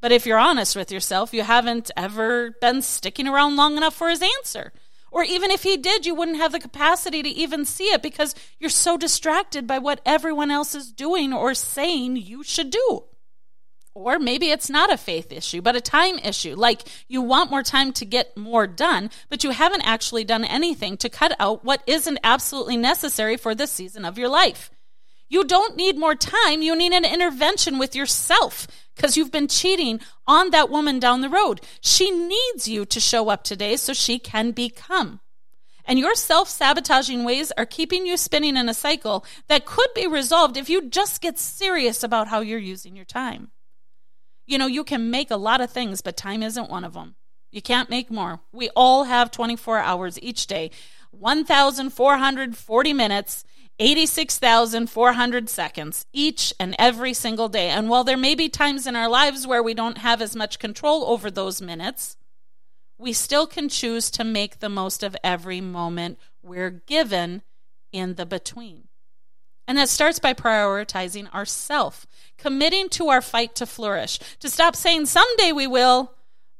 But 0.00 0.12
if 0.12 0.26
you're 0.26 0.38
honest 0.38 0.76
with 0.76 0.92
yourself, 0.92 1.32
you 1.32 1.42
haven't 1.42 1.90
ever 1.96 2.52
been 2.60 2.82
sticking 2.82 3.26
around 3.26 3.56
long 3.56 3.76
enough 3.76 3.94
for 3.94 4.10
his 4.10 4.22
answer. 4.22 4.72
Or 5.10 5.24
even 5.24 5.50
if 5.50 5.62
he 5.62 5.78
did, 5.78 6.04
you 6.04 6.14
wouldn't 6.14 6.36
have 6.36 6.52
the 6.52 6.60
capacity 6.60 7.22
to 7.22 7.28
even 7.28 7.64
see 7.64 7.84
it 7.84 8.02
because 8.02 8.34
you're 8.60 8.68
so 8.68 8.98
distracted 8.98 9.66
by 9.66 9.78
what 9.78 10.02
everyone 10.04 10.50
else 10.50 10.74
is 10.74 10.92
doing 10.92 11.32
or 11.32 11.54
saying 11.54 12.16
you 12.16 12.42
should 12.42 12.70
do. 12.70 13.04
Or 13.96 14.18
maybe 14.18 14.50
it's 14.50 14.68
not 14.68 14.92
a 14.92 14.98
faith 14.98 15.32
issue, 15.32 15.62
but 15.62 15.74
a 15.74 15.80
time 15.80 16.18
issue. 16.18 16.54
Like 16.54 16.82
you 17.08 17.22
want 17.22 17.50
more 17.50 17.62
time 17.62 17.94
to 17.94 18.04
get 18.04 18.36
more 18.36 18.66
done, 18.66 19.08
but 19.30 19.42
you 19.42 19.52
haven't 19.52 19.88
actually 19.88 20.22
done 20.22 20.44
anything 20.44 20.98
to 20.98 21.08
cut 21.08 21.34
out 21.40 21.64
what 21.64 21.82
isn't 21.86 22.18
absolutely 22.22 22.76
necessary 22.76 23.38
for 23.38 23.54
this 23.54 23.70
season 23.70 24.04
of 24.04 24.18
your 24.18 24.28
life. 24.28 24.70
You 25.30 25.44
don't 25.44 25.78
need 25.78 25.96
more 25.96 26.14
time. 26.14 26.60
You 26.60 26.76
need 26.76 26.92
an 26.92 27.06
intervention 27.06 27.78
with 27.78 27.96
yourself 27.96 28.68
because 28.94 29.16
you've 29.16 29.32
been 29.32 29.48
cheating 29.48 30.00
on 30.26 30.50
that 30.50 30.68
woman 30.68 30.98
down 30.98 31.22
the 31.22 31.30
road. 31.30 31.62
She 31.80 32.10
needs 32.10 32.68
you 32.68 32.84
to 32.84 33.00
show 33.00 33.30
up 33.30 33.44
today 33.44 33.76
so 33.76 33.94
she 33.94 34.18
can 34.18 34.50
become. 34.50 35.20
And 35.86 35.98
your 35.98 36.14
self 36.16 36.50
sabotaging 36.50 37.24
ways 37.24 37.50
are 37.56 37.64
keeping 37.64 38.04
you 38.04 38.18
spinning 38.18 38.58
in 38.58 38.68
a 38.68 38.74
cycle 38.74 39.24
that 39.48 39.64
could 39.64 39.88
be 39.94 40.06
resolved 40.06 40.58
if 40.58 40.68
you 40.68 40.86
just 40.90 41.22
get 41.22 41.38
serious 41.38 42.02
about 42.02 42.28
how 42.28 42.40
you're 42.40 42.58
using 42.58 42.94
your 42.94 43.06
time. 43.06 43.52
You 44.46 44.58
know, 44.58 44.66
you 44.66 44.84
can 44.84 45.10
make 45.10 45.30
a 45.30 45.36
lot 45.36 45.60
of 45.60 45.70
things, 45.70 46.02
but 46.02 46.16
time 46.16 46.42
isn't 46.42 46.70
one 46.70 46.84
of 46.84 46.94
them. 46.94 47.16
You 47.50 47.62
can't 47.62 47.90
make 47.90 48.10
more. 48.10 48.40
We 48.52 48.68
all 48.76 49.04
have 49.04 49.30
24 49.30 49.78
hours 49.78 50.18
each 50.22 50.46
day, 50.46 50.70
1,440 51.10 52.92
minutes 52.92 53.44
86,400 53.78 55.48
seconds 55.50 56.06
each 56.12 56.54
and 56.58 56.74
every 56.78 57.12
single 57.12 57.48
day. 57.48 57.68
And 57.68 57.88
while 57.88 58.04
there 58.04 58.16
may 58.16 58.34
be 58.34 58.48
times 58.48 58.86
in 58.86 58.96
our 58.96 59.08
lives 59.08 59.46
where 59.46 59.62
we 59.62 59.74
don't 59.74 59.98
have 59.98 60.22
as 60.22 60.34
much 60.34 60.58
control 60.58 61.04
over 61.04 61.30
those 61.30 61.60
minutes, 61.60 62.16
we 62.98 63.12
still 63.12 63.46
can 63.46 63.68
choose 63.68 64.10
to 64.12 64.24
make 64.24 64.60
the 64.60 64.70
most 64.70 65.02
of 65.02 65.14
every 65.22 65.60
moment 65.60 66.18
we're 66.42 66.70
given 66.70 67.42
in 67.92 68.14
the 68.14 68.24
between. 68.24 68.88
And 69.68 69.76
that 69.78 69.88
starts 69.88 70.18
by 70.18 70.32
prioritizing 70.32 71.32
ourself, 71.34 72.06
committing 72.38 72.88
to 72.90 73.08
our 73.08 73.22
fight 73.22 73.54
to 73.56 73.66
flourish, 73.66 74.18
to 74.38 74.48
stop 74.48 74.76
saying 74.76 75.06
someday 75.06 75.52
we 75.52 75.66
will, 75.66 76.12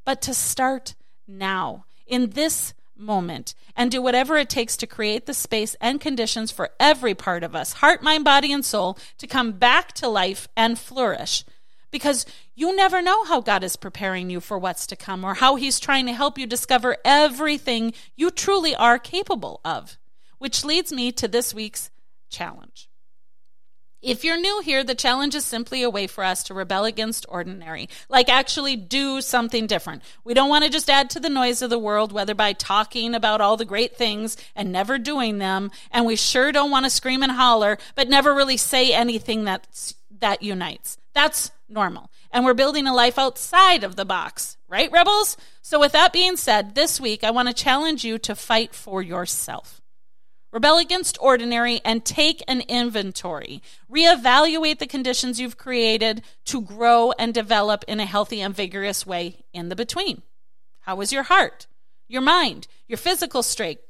but 0.04 0.20
to 0.22 0.34
start 0.34 0.94
now 1.28 1.84
in 2.06 2.30
this 2.30 2.74
moment 2.96 3.54
and 3.76 3.90
do 3.90 4.00
whatever 4.00 4.36
it 4.36 4.48
takes 4.48 4.76
to 4.78 4.86
create 4.86 5.26
the 5.26 5.34
space 5.34 5.76
and 5.80 6.00
conditions 6.00 6.50
for 6.50 6.70
every 6.80 7.14
part 7.14 7.42
of 7.42 7.54
us, 7.54 7.74
heart, 7.74 8.02
mind, 8.02 8.24
body, 8.24 8.52
and 8.52 8.64
soul, 8.64 8.98
to 9.18 9.26
come 9.26 9.52
back 9.52 9.92
to 9.92 10.08
life 10.08 10.48
and 10.56 10.78
flourish. 10.78 11.44
Because 11.90 12.26
you 12.54 12.74
never 12.74 13.00
know 13.00 13.24
how 13.24 13.40
God 13.40 13.62
is 13.62 13.76
preparing 13.76 14.28
you 14.30 14.40
for 14.40 14.58
what's 14.58 14.86
to 14.88 14.96
come 14.96 15.24
or 15.24 15.34
how 15.34 15.54
He's 15.54 15.78
trying 15.78 16.06
to 16.06 16.12
help 16.12 16.38
you 16.38 16.46
discover 16.46 16.96
everything 17.04 17.92
you 18.16 18.30
truly 18.30 18.74
are 18.74 18.98
capable 18.98 19.60
of. 19.64 19.96
Which 20.38 20.64
leads 20.64 20.92
me 20.92 21.12
to 21.12 21.28
this 21.28 21.54
week's 21.54 21.90
challenge. 22.28 22.86
If 24.06 24.22
you're 24.22 24.40
new 24.40 24.60
here, 24.60 24.84
the 24.84 24.94
challenge 24.94 25.34
is 25.34 25.44
simply 25.44 25.82
a 25.82 25.90
way 25.90 26.06
for 26.06 26.22
us 26.22 26.44
to 26.44 26.54
rebel 26.54 26.84
against 26.84 27.26
ordinary, 27.28 27.88
like 28.08 28.28
actually 28.28 28.76
do 28.76 29.20
something 29.20 29.66
different. 29.66 30.04
We 30.22 30.32
don't 30.32 30.48
want 30.48 30.62
to 30.62 30.70
just 30.70 30.88
add 30.88 31.10
to 31.10 31.18
the 31.18 31.28
noise 31.28 31.60
of 31.60 31.70
the 31.70 31.78
world, 31.80 32.12
whether 32.12 32.32
by 32.32 32.52
talking 32.52 33.16
about 33.16 33.40
all 33.40 33.56
the 33.56 33.64
great 33.64 33.96
things 33.96 34.36
and 34.54 34.70
never 34.70 34.96
doing 34.96 35.38
them. 35.38 35.72
And 35.90 36.06
we 36.06 36.14
sure 36.14 36.52
don't 36.52 36.70
want 36.70 36.86
to 36.86 36.90
scream 36.90 37.24
and 37.24 37.32
holler, 37.32 37.78
but 37.96 38.08
never 38.08 38.32
really 38.32 38.56
say 38.56 38.92
anything 38.92 39.42
that's, 39.42 39.96
that 40.20 40.40
unites. 40.40 40.98
That's 41.12 41.50
normal. 41.68 42.08
And 42.30 42.44
we're 42.44 42.54
building 42.54 42.86
a 42.86 42.94
life 42.94 43.18
outside 43.18 43.82
of 43.82 43.96
the 43.96 44.04
box, 44.04 44.56
right, 44.68 44.92
rebels? 44.92 45.36
So, 45.62 45.80
with 45.80 45.90
that 45.90 46.12
being 46.12 46.36
said, 46.36 46.76
this 46.76 47.00
week 47.00 47.24
I 47.24 47.32
want 47.32 47.48
to 47.48 47.54
challenge 47.54 48.04
you 48.04 48.18
to 48.18 48.36
fight 48.36 48.72
for 48.72 49.02
yourself. 49.02 49.80
Rebel 50.56 50.78
against 50.78 51.18
ordinary 51.20 51.82
and 51.84 52.02
take 52.02 52.42
an 52.48 52.62
inventory. 52.62 53.60
Reevaluate 53.92 54.78
the 54.78 54.86
conditions 54.86 55.38
you've 55.38 55.58
created 55.58 56.22
to 56.46 56.62
grow 56.62 57.12
and 57.18 57.34
develop 57.34 57.84
in 57.86 58.00
a 58.00 58.06
healthy 58.06 58.40
and 58.40 58.56
vigorous 58.56 59.04
way 59.04 59.44
in 59.52 59.68
the 59.68 59.76
between. 59.76 60.22
How 60.80 60.98
is 61.02 61.12
your 61.12 61.24
heart, 61.24 61.66
your 62.08 62.22
mind, 62.22 62.68
your 62.88 62.96
physical 62.96 63.42
strength, 63.42 63.82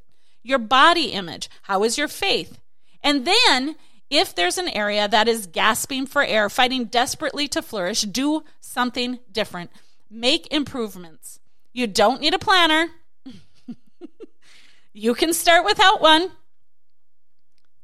your 0.42 0.58
body 0.58 1.12
image? 1.12 1.48
How 1.62 1.84
is 1.84 1.96
your 1.96 2.08
faith, 2.08 2.58
And 3.00 3.24
then, 3.24 3.76
if 4.10 4.34
there's 4.34 4.58
an 4.58 4.68
area 4.68 5.06
that 5.06 5.28
is 5.28 5.46
gasping 5.46 6.06
for 6.06 6.24
air, 6.24 6.50
fighting 6.50 6.86
desperately 6.86 7.46
to 7.46 7.62
flourish, 7.62 8.02
do 8.02 8.42
something 8.58 9.20
different. 9.30 9.70
Make 10.10 10.52
improvements. 10.52 11.38
You 11.72 11.86
don't 11.86 12.20
need 12.20 12.34
a 12.34 12.40
planner. 12.40 12.88
you 14.92 15.14
can 15.14 15.32
start 15.32 15.64
without 15.64 16.00
one. 16.00 16.32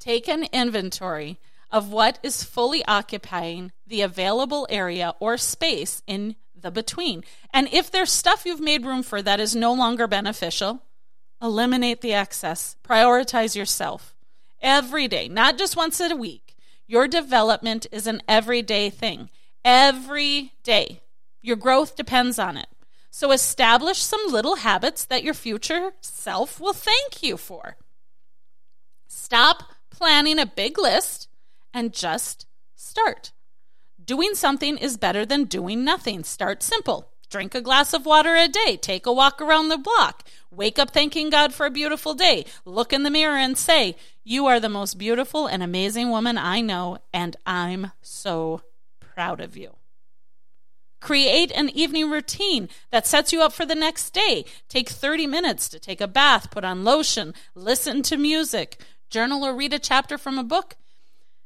Take 0.02 0.26
an 0.26 0.48
inventory 0.52 1.38
of 1.70 1.92
what 1.92 2.18
is 2.24 2.42
fully 2.42 2.84
occupying 2.86 3.70
the 3.86 4.00
available 4.00 4.66
area 4.68 5.14
or 5.20 5.38
space 5.38 6.02
in 6.08 6.34
the 6.60 6.72
between. 6.72 7.22
And 7.54 7.68
if 7.72 7.88
there's 7.88 8.10
stuff 8.10 8.44
you've 8.44 8.58
made 8.60 8.84
room 8.84 9.04
for 9.04 9.22
that 9.22 9.38
is 9.38 9.54
no 9.54 9.72
longer 9.72 10.08
beneficial, 10.08 10.82
eliminate 11.40 12.00
the 12.00 12.14
excess. 12.14 12.74
Prioritize 12.82 13.54
yourself 13.54 14.16
every 14.60 15.06
day, 15.06 15.28
not 15.28 15.56
just 15.56 15.76
once 15.76 16.00
a 16.00 16.16
week. 16.16 16.56
Your 16.88 17.06
development 17.06 17.86
is 17.92 18.08
an 18.08 18.22
everyday 18.26 18.90
thing. 18.90 19.30
Every 19.64 20.54
day. 20.64 21.02
Your 21.42 21.54
growth 21.54 21.94
depends 21.94 22.40
on 22.40 22.56
it. 22.56 22.66
So 23.12 23.30
establish 23.30 24.02
some 24.02 24.22
little 24.28 24.56
habits 24.56 25.04
that 25.04 25.22
your 25.22 25.34
future 25.34 25.92
self 26.00 26.58
will 26.58 26.72
thank 26.72 27.22
you 27.22 27.36
for. 27.36 27.76
Stop 29.06 29.62
planning 29.92 30.38
a 30.38 30.46
big 30.46 30.78
list 30.78 31.28
and 31.72 31.92
just 31.92 32.46
start. 32.74 33.33
Doing 34.05 34.35
something 34.35 34.76
is 34.76 34.96
better 34.96 35.24
than 35.24 35.44
doing 35.44 35.85
nothing. 35.85 36.24
Start 36.24 36.62
simple. 36.62 37.09
Drink 37.31 37.55
a 37.55 37.61
glass 37.61 37.94
of 37.94 38.05
water 38.05 38.35
a 38.35 38.48
day. 38.48 38.76
Take 38.76 39.07
a 39.07 39.12
walk 39.12 39.40
around 39.40 39.68
the 39.68 39.78
block. 39.78 40.28
Wake 40.50 40.78
up 40.78 40.90
thanking 40.90 41.31
God 41.31 41.55
for 41.55 41.64
a 41.64 41.70
beautiful 41.70 42.14
day. 42.14 42.44
Look 42.64 42.92
in 42.92 43.05
the 43.05 43.11
mirror 43.11 43.37
and 43.37 43.57
say, 43.57 43.96
You 44.24 44.46
are 44.46 44.61
the 44.61 44.68
most 44.68 44.98
beautiful 44.98 45.46
and 45.46 45.62
amazing 45.62 46.11
woman 46.11 46.37
I 46.37 46.61
know, 46.61 46.98
and 47.12 47.37
I'm 47.46 47.92
so 48.02 48.61
proud 49.00 49.40
of 49.40 49.57
you. 49.57 49.76
Create 51.00 51.50
an 51.52 51.68
evening 51.70 52.11
routine 52.11 52.68
that 52.90 53.07
sets 53.07 53.33
you 53.33 53.42
up 53.42 53.52
for 53.52 53.66
the 53.66 53.74
next 53.74 54.11
day. 54.11 54.44
Take 54.68 54.88
30 54.88 55.26
minutes 55.26 55.68
to 55.70 55.81
take 55.81 56.00
a 56.00 56.07
bath, 56.07 56.50
put 56.50 56.64
on 56.64 56.85
lotion, 56.85 57.35
listen 57.55 58.02
to 58.02 58.16
music, 58.16 58.81
journal 59.12 59.44
or 59.44 59.55
read 59.55 59.72
a 59.72 59.79
chapter 59.79 60.18
from 60.18 60.38
a 60.38 60.42
book. 60.42 60.77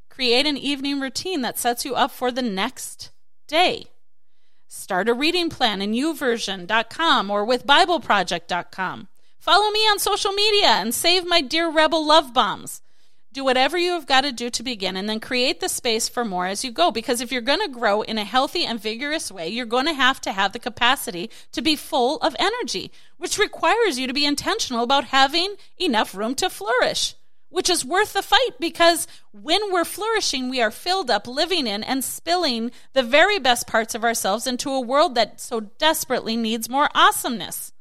Create 0.08 0.46
an 0.46 0.56
evening 0.56 1.00
routine 1.00 1.42
that 1.42 1.58
sets 1.58 1.84
you 1.84 1.94
up 1.94 2.10
for 2.10 2.32
the 2.32 2.40
next 2.40 3.10
day. 3.48 3.86
Start 4.68 5.08
a 5.08 5.14
reading 5.14 5.50
plan 5.50 5.82
in 5.82 5.92
YouVersion.com 5.92 7.30
or 7.30 7.44
with 7.44 7.66
BibleProject.com. 7.66 9.08
Follow 9.38 9.70
me 9.70 9.80
on 9.80 9.98
social 9.98 10.32
media 10.32 10.68
and 10.68 10.94
save 10.94 11.26
my 11.26 11.40
dear 11.40 11.70
rebel 11.70 12.06
love 12.06 12.32
bombs. 12.32 12.82
Do 13.32 13.44
whatever 13.44 13.76
you 13.76 13.92
have 13.92 14.06
got 14.06 14.22
to 14.22 14.32
do 14.32 14.48
to 14.48 14.62
begin 14.62 14.96
and 14.96 15.08
then 15.08 15.20
create 15.20 15.60
the 15.60 15.68
space 15.68 16.08
for 16.08 16.24
more 16.24 16.46
as 16.46 16.64
you 16.64 16.72
go. 16.72 16.90
Because 16.90 17.20
if 17.20 17.30
you're 17.30 17.42
going 17.42 17.60
to 17.60 17.68
grow 17.68 18.00
in 18.00 18.16
a 18.16 18.24
healthy 18.24 18.64
and 18.64 18.80
vigorous 18.80 19.30
way, 19.30 19.48
you're 19.48 19.66
going 19.66 19.86
to 19.86 19.92
have 19.92 20.20
to 20.22 20.32
have 20.32 20.52
the 20.52 20.58
capacity 20.58 21.30
to 21.52 21.60
be 21.60 21.76
full 21.76 22.16
of 22.18 22.34
energy, 22.38 22.90
which 23.18 23.38
requires 23.38 23.98
you 23.98 24.06
to 24.06 24.14
be 24.14 24.24
intentional 24.24 24.82
about 24.82 25.04
having 25.04 25.56
enough 25.78 26.14
room 26.14 26.34
to 26.36 26.48
flourish 26.48 27.14
which 27.56 27.70
is 27.70 27.86
worth 27.86 28.12
the 28.12 28.20
fight 28.20 28.50
because 28.60 29.08
when 29.32 29.72
we're 29.72 29.82
flourishing, 29.82 30.50
we 30.50 30.60
are 30.60 30.70
filled 30.70 31.10
up, 31.10 31.26
living 31.26 31.66
in, 31.66 31.82
and 31.82 32.04
spilling 32.04 32.70
the 32.92 33.02
very 33.02 33.38
best 33.38 33.66
parts 33.66 33.94
of 33.94 34.04
ourselves 34.04 34.46
into 34.46 34.68
a 34.68 34.78
world 34.78 35.14
that 35.14 35.40
so 35.40 35.60
desperately 35.60 36.36
needs 36.36 36.68
more 36.68 36.90
awesomeness. 36.94 37.72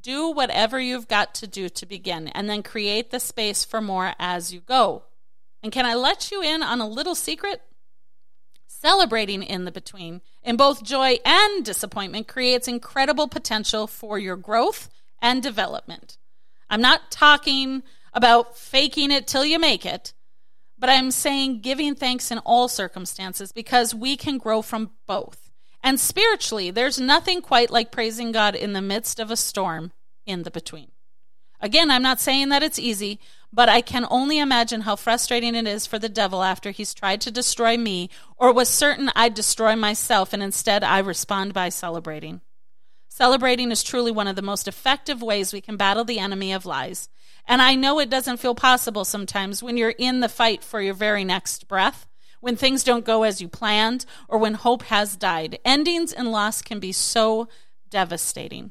Do 0.00 0.30
whatever 0.30 0.78
you've 0.78 1.08
got 1.08 1.34
to 1.34 1.48
do 1.48 1.68
to 1.68 1.84
begin, 1.84 2.28
and 2.28 2.48
then 2.48 2.62
create 2.62 3.10
the 3.10 3.18
space 3.18 3.64
for 3.64 3.80
more 3.80 4.12
as 4.20 4.52
you 4.52 4.60
go. 4.60 5.02
And 5.64 5.72
can 5.72 5.84
I 5.84 5.96
let 5.96 6.30
you 6.30 6.40
in 6.40 6.62
on 6.62 6.80
a 6.80 6.86
little 6.86 7.16
secret? 7.16 7.60
Celebrating 8.68 9.42
in 9.42 9.64
the 9.64 9.72
between, 9.72 10.20
in 10.44 10.56
both 10.56 10.84
joy 10.84 11.16
and 11.24 11.64
disappointment, 11.64 12.28
creates 12.28 12.68
incredible 12.68 13.26
potential 13.26 13.88
for 13.88 14.16
your 14.16 14.36
growth 14.36 14.88
and 15.20 15.42
development. 15.42 16.18
I'm 16.70 16.80
not 16.80 17.10
talking 17.10 17.82
about 18.12 18.56
faking 18.56 19.10
it 19.10 19.26
till 19.26 19.44
you 19.44 19.58
make 19.58 19.84
it, 19.84 20.12
but 20.78 20.90
I'm 20.90 21.10
saying 21.10 21.60
giving 21.60 21.94
thanks 21.94 22.30
in 22.30 22.38
all 22.38 22.68
circumstances 22.68 23.52
because 23.52 23.94
we 23.94 24.16
can 24.16 24.38
grow 24.38 24.62
from 24.62 24.90
both. 25.06 25.50
And 25.82 25.98
spiritually, 25.98 26.70
there's 26.70 27.00
nothing 27.00 27.40
quite 27.40 27.70
like 27.70 27.92
praising 27.92 28.32
God 28.32 28.54
in 28.54 28.72
the 28.72 28.82
midst 28.82 29.20
of 29.20 29.30
a 29.30 29.36
storm 29.36 29.92
in 30.26 30.42
the 30.42 30.50
between. 30.50 30.90
Again, 31.60 31.90
I'm 31.90 32.02
not 32.02 32.20
saying 32.20 32.50
that 32.50 32.62
it's 32.62 32.78
easy, 32.78 33.18
but 33.52 33.68
I 33.68 33.80
can 33.80 34.06
only 34.10 34.38
imagine 34.38 34.82
how 34.82 34.96
frustrating 34.96 35.54
it 35.54 35.66
is 35.66 35.86
for 35.86 35.98
the 35.98 36.08
devil 36.08 36.42
after 36.42 36.70
he's 36.70 36.94
tried 36.94 37.20
to 37.22 37.30
destroy 37.30 37.76
me 37.76 38.10
or 38.36 38.52
was 38.52 38.68
certain 38.68 39.10
I'd 39.16 39.34
destroy 39.34 39.74
myself, 39.74 40.32
and 40.32 40.42
instead 40.42 40.84
I 40.84 40.98
respond 40.98 41.54
by 41.54 41.70
celebrating. 41.70 42.42
Celebrating 43.18 43.72
is 43.72 43.82
truly 43.82 44.12
one 44.12 44.28
of 44.28 44.36
the 44.36 44.42
most 44.42 44.68
effective 44.68 45.20
ways 45.20 45.52
we 45.52 45.60
can 45.60 45.76
battle 45.76 46.04
the 46.04 46.20
enemy 46.20 46.52
of 46.52 46.64
lies. 46.64 47.08
And 47.46 47.60
I 47.60 47.74
know 47.74 47.98
it 47.98 48.10
doesn't 48.10 48.36
feel 48.36 48.54
possible 48.54 49.04
sometimes 49.04 49.60
when 49.60 49.76
you're 49.76 49.90
in 49.90 50.20
the 50.20 50.28
fight 50.28 50.62
for 50.62 50.80
your 50.80 50.94
very 50.94 51.24
next 51.24 51.66
breath, 51.66 52.06
when 52.38 52.54
things 52.54 52.84
don't 52.84 53.04
go 53.04 53.24
as 53.24 53.40
you 53.40 53.48
planned, 53.48 54.06
or 54.28 54.38
when 54.38 54.54
hope 54.54 54.84
has 54.84 55.16
died. 55.16 55.58
Endings 55.64 56.12
and 56.12 56.30
loss 56.30 56.62
can 56.62 56.78
be 56.78 56.92
so 56.92 57.48
devastating. 57.90 58.70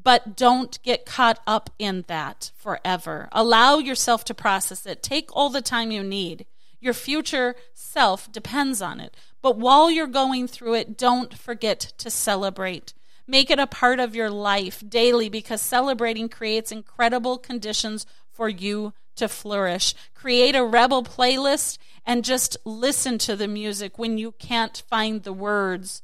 But 0.00 0.36
don't 0.36 0.80
get 0.84 1.04
caught 1.04 1.40
up 1.44 1.68
in 1.80 2.04
that 2.06 2.52
forever. 2.54 3.28
Allow 3.32 3.78
yourself 3.78 4.24
to 4.26 4.34
process 4.34 4.86
it. 4.86 5.02
Take 5.02 5.34
all 5.34 5.50
the 5.50 5.62
time 5.62 5.90
you 5.90 6.04
need. 6.04 6.46
Your 6.78 6.94
future 6.94 7.56
self 7.74 8.30
depends 8.30 8.80
on 8.80 9.00
it. 9.00 9.16
But 9.42 9.58
while 9.58 9.90
you're 9.90 10.06
going 10.06 10.46
through 10.46 10.74
it, 10.74 10.96
don't 10.96 11.36
forget 11.36 11.80
to 11.98 12.08
celebrate. 12.08 12.94
Make 13.30 13.50
it 13.50 13.58
a 13.58 13.66
part 13.66 14.00
of 14.00 14.16
your 14.16 14.30
life 14.30 14.82
daily 14.88 15.28
because 15.28 15.60
celebrating 15.60 16.30
creates 16.30 16.72
incredible 16.72 17.36
conditions 17.36 18.06
for 18.32 18.48
you 18.48 18.94
to 19.16 19.28
flourish. 19.28 19.94
Create 20.14 20.56
a 20.56 20.64
rebel 20.64 21.04
playlist 21.04 21.76
and 22.06 22.24
just 22.24 22.56
listen 22.64 23.18
to 23.18 23.36
the 23.36 23.46
music 23.46 23.98
when 23.98 24.16
you 24.16 24.32
can't 24.32 24.82
find 24.88 25.24
the 25.24 25.32
words 25.34 26.00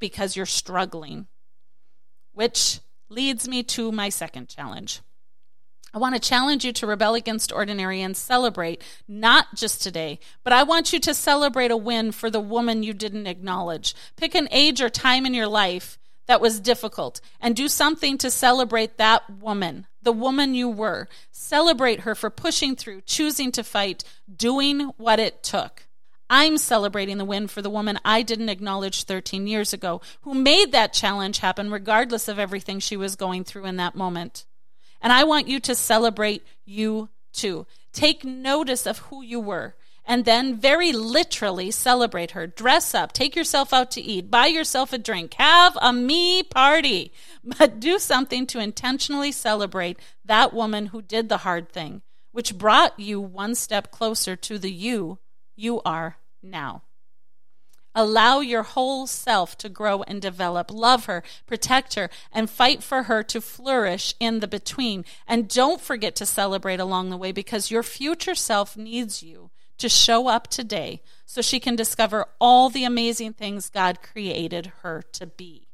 because 0.00 0.34
you're 0.34 0.46
struggling. 0.46 1.28
Which 2.32 2.80
leads 3.08 3.46
me 3.46 3.62
to 3.62 3.92
my 3.92 4.08
second 4.08 4.48
challenge. 4.48 5.00
I 5.94 5.98
want 5.98 6.16
to 6.16 6.20
challenge 6.20 6.64
you 6.64 6.72
to 6.72 6.86
rebel 6.86 7.14
against 7.14 7.52
ordinary 7.52 8.02
and 8.02 8.16
celebrate, 8.16 8.82
not 9.06 9.54
just 9.54 9.80
today, 9.80 10.18
but 10.42 10.52
I 10.52 10.64
want 10.64 10.92
you 10.92 10.98
to 11.00 11.14
celebrate 11.14 11.70
a 11.70 11.76
win 11.76 12.10
for 12.12 12.30
the 12.30 12.40
woman 12.40 12.82
you 12.82 12.92
didn't 12.92 13.26
acknowledge. 13.28 13.94
Pick 14.16 14.34
an 14.34 14.48
age 14.50 14.82
or 14.82 14.90
time 14.90 15.24
in 15.24 15.34
your 15.34 15.46
life 15.46 15.98
that 16.28 16.40
was 16.40 16.60
difficult 16.60 17.20
and 17.40 17.56
do 17.56 17.68
something 17.68 18.16
to 18.18 18.30
celebrate 18.30 18.98
that 18.98 19.28
woman, 19.40 19.86
the 20.02 20.12
woman 20.12 20.54
you 20.54 20.68
were. 20.68 21.08
Celebrate 21.32 22.00
her 22.00 22.14
for 22.14 22.30
pushing 22.30 22.76
through, 22.76 23.00
choosing 23.00 23.50
to 23.52 23.64
fight, 23.64 24.04
doing 24.34 24.92
what 24.98 25.18
it 25.18 25.42
took. 25.42 25.86
I'm 26.30 26.58
celebrating 26.58 27.16
the 27.16 27.24
win 27.24 27.48
for 27.48 27.62
the 27.62 27.70
woman 27.70 27.98
I 28.04 28.20
didn't 28.20 28.50
acknowledge 28.50 29.04
13 29.04 29.46
years 29.46 29.72
ago, 29.72 30.02
who 30.20 30.34
made 30.34 30.72
that 30.72 30.92
challenge 30.92 31.38
happen 31.38 31.70
regardless 31.70 32.28
of 32.28 32.38
everything 32.38 32.78
she 32.78 32.98
was 32.98 33.16
going 33.16 33.44
through 33.44 33.64
in 33.64 33.76
that 33.76 33.94
moment. 33.94 34.44
And 35.00 35.12
I 35.12 35.24
want 35.24 35.48
you 35.48 35.58
to 35.60 35.74
celebrate 35.74 36.42
you 36.66 37.08
too. 37.32 37.66
Take 37.94 38.24
notice 38.24 38.86
of 38.86 38.98
who 38.98 39.22
you 39.22 39.40
were 39.40 39.74
and 40.08 40.24
then 40.24 40.56
very 40.56 40.90
literally 40.90 41.70
celebrate 41.70 42.30
her. 42.30 42.46
Dress 42.46 42.94
up, 42.94 43.12
take 43.12 43.36
yourself 43.36 43.74
out 43.74 43.90
to 43.90 44.00
eat, 44.00 44.30
buy 44.30 44.46
yourself 44.46 44.94
a 44.94 44.98
drink, 44.98 45.34
have 45.34 45.76
a 45.82 45.92
me 45.92 46.42
party, 46.42 47.12
but 47.44 47.78
do 47.78 47.98
something 47.98 48.46
to 48.46 48.58
intentionally 48.58 49.30
celebrate 49.30 50.00
that 50.24 50.54
woman 50.54 50.86
who 50.86 51.02
did 51.02 51.28
the 51.28 51.38
hard 51.38 51.68
thing, 51.68 52.00
which 52.32 52.56
brought 52.56 52.98
you 52.98 53.20
one 53.20 53.54
step 53.54 53.90
closer 53.90 54.34
to 54.34 54.58
the 54.58 54.72
you 54.72 55.18
you 55.54 55.82
are 55.84 56.16
now. 56.42 56.82
Allow 57.94 58.40
your 58.40 58.62
whole 58.62 59.06
self 59.06 59.58
to 59.58 59.68
grow 59.68 60.02
and 60.04 60.22
develop. 60.22 60.70
Love 60.70 61.06
her, 61.06 61.22
protect 61.46 61.94
her, 61.94 62.08
and 62.32 62.48
fight 62.48 62.82
for 62.82 63.04
her 63.04 63.22
to 63.24 63.40
flourish 63.40 64.14
in 64.20 64.38
the 64.38 64.46
between. 64.46 65.04
And 65.26 65.48
don't 65.48 65.80
forget 65.80 66.14
to 66.16 66.26
celebrate 66.26 66.78
along 66.78 67.10
the 67.10 67.16
way 67.16 67.32
because 67.32 67.72
your 67.72 67.82
future 67.82 68.36
self 68.36 68.76
needs 68.76 69.22
you 69.22 69.50
to 69.78 69.88
show 69.88 70.28
up 70.28 70.48
today 70.48 71.00
so 71.24 71.42
she 71.42 71.60
can 71.60 71.76
discover 71.76 72.26
all 72.40 72.68
the 72.68 72.84
amazing 72.84 73.32
things 73.32 73.70
God 73.70 74.02
created 74.02 74.72
her 74.82 75.02
to 75.12 75.26
be. 75.26 75.68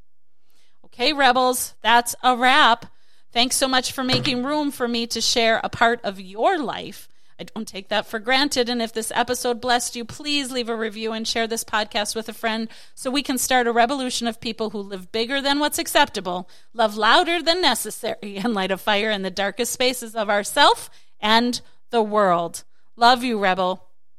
Okay, 0.84 1.12
rebels, 1.12 1.74
that's 1.82 2.14
a 2.22 2.36
wrap. 2.36 2.86
Thanks 3.32 3.56
so 3.56 3.66
much 3.66 3.92
for 3.92 4.04
making 4.04 4.44
room 4.44 4.70
for 4.70 4.86
me 4.86 5.06
to 5.08 5.20
share 5.20 5.60
a 5.64 5.68
part 5.68 6.00
of 6.04 6.20
your 6.20 6.58
life. 6.58 7.08
I 7.38 7.44
don't 7.44 7.66
take 7.66 7.88
that 7.88 8.06
for 8.06 8.20
granted. 8.20 8.68
And 8.68 8.80
if 8.80 8.92
this 8.92 9.10
episode 9.14 9.60
blessed 9.60 9.96
you, 9.96 10.04
please 10.04 10.52
leave 10.52 10.68
a 10.68 10.76
review 10.76 11.12
and 11.12 11.26
share 11.26 11.46
this 11.46 11.64
podcast 11.64 12.14
with 12.14 12.28
a 12.28 12.32
friend 12.32 12.68
so 12.94 13.10
we 13.10 13.24
can 13.24 13.38
start 13.38 13.66
a 13.66 13.72
revolution 13.72 14.28
of 14.28 14.40
people 14.40 14.70
who 14.70 14.78
live 14.78 15.10
bigger 15.10 15.40
than 15.40 15.58
what's 15.58 15.78
acceptable, 15.80 16.48
love 16.72 16.96
louder 16.96 17.42
than 17.42 17.60
necessary, 17.60 18.36
and 18.36 18.54
light 18.54 18.70
a 18.70 18.76
fire 18.76 19.10
in 19.10 19.22
the 19.22 19.30
darkest 19.30 19.72
spaces 19.72 20.14
of 20.14 20.30
ourself 20.30 20.88
and 21.20 21.60
the 21.90 22.02
world. 22.02 22.62
Love 22.96 23.24
you, 23.24 23.38
Rebel. 23.38 23.84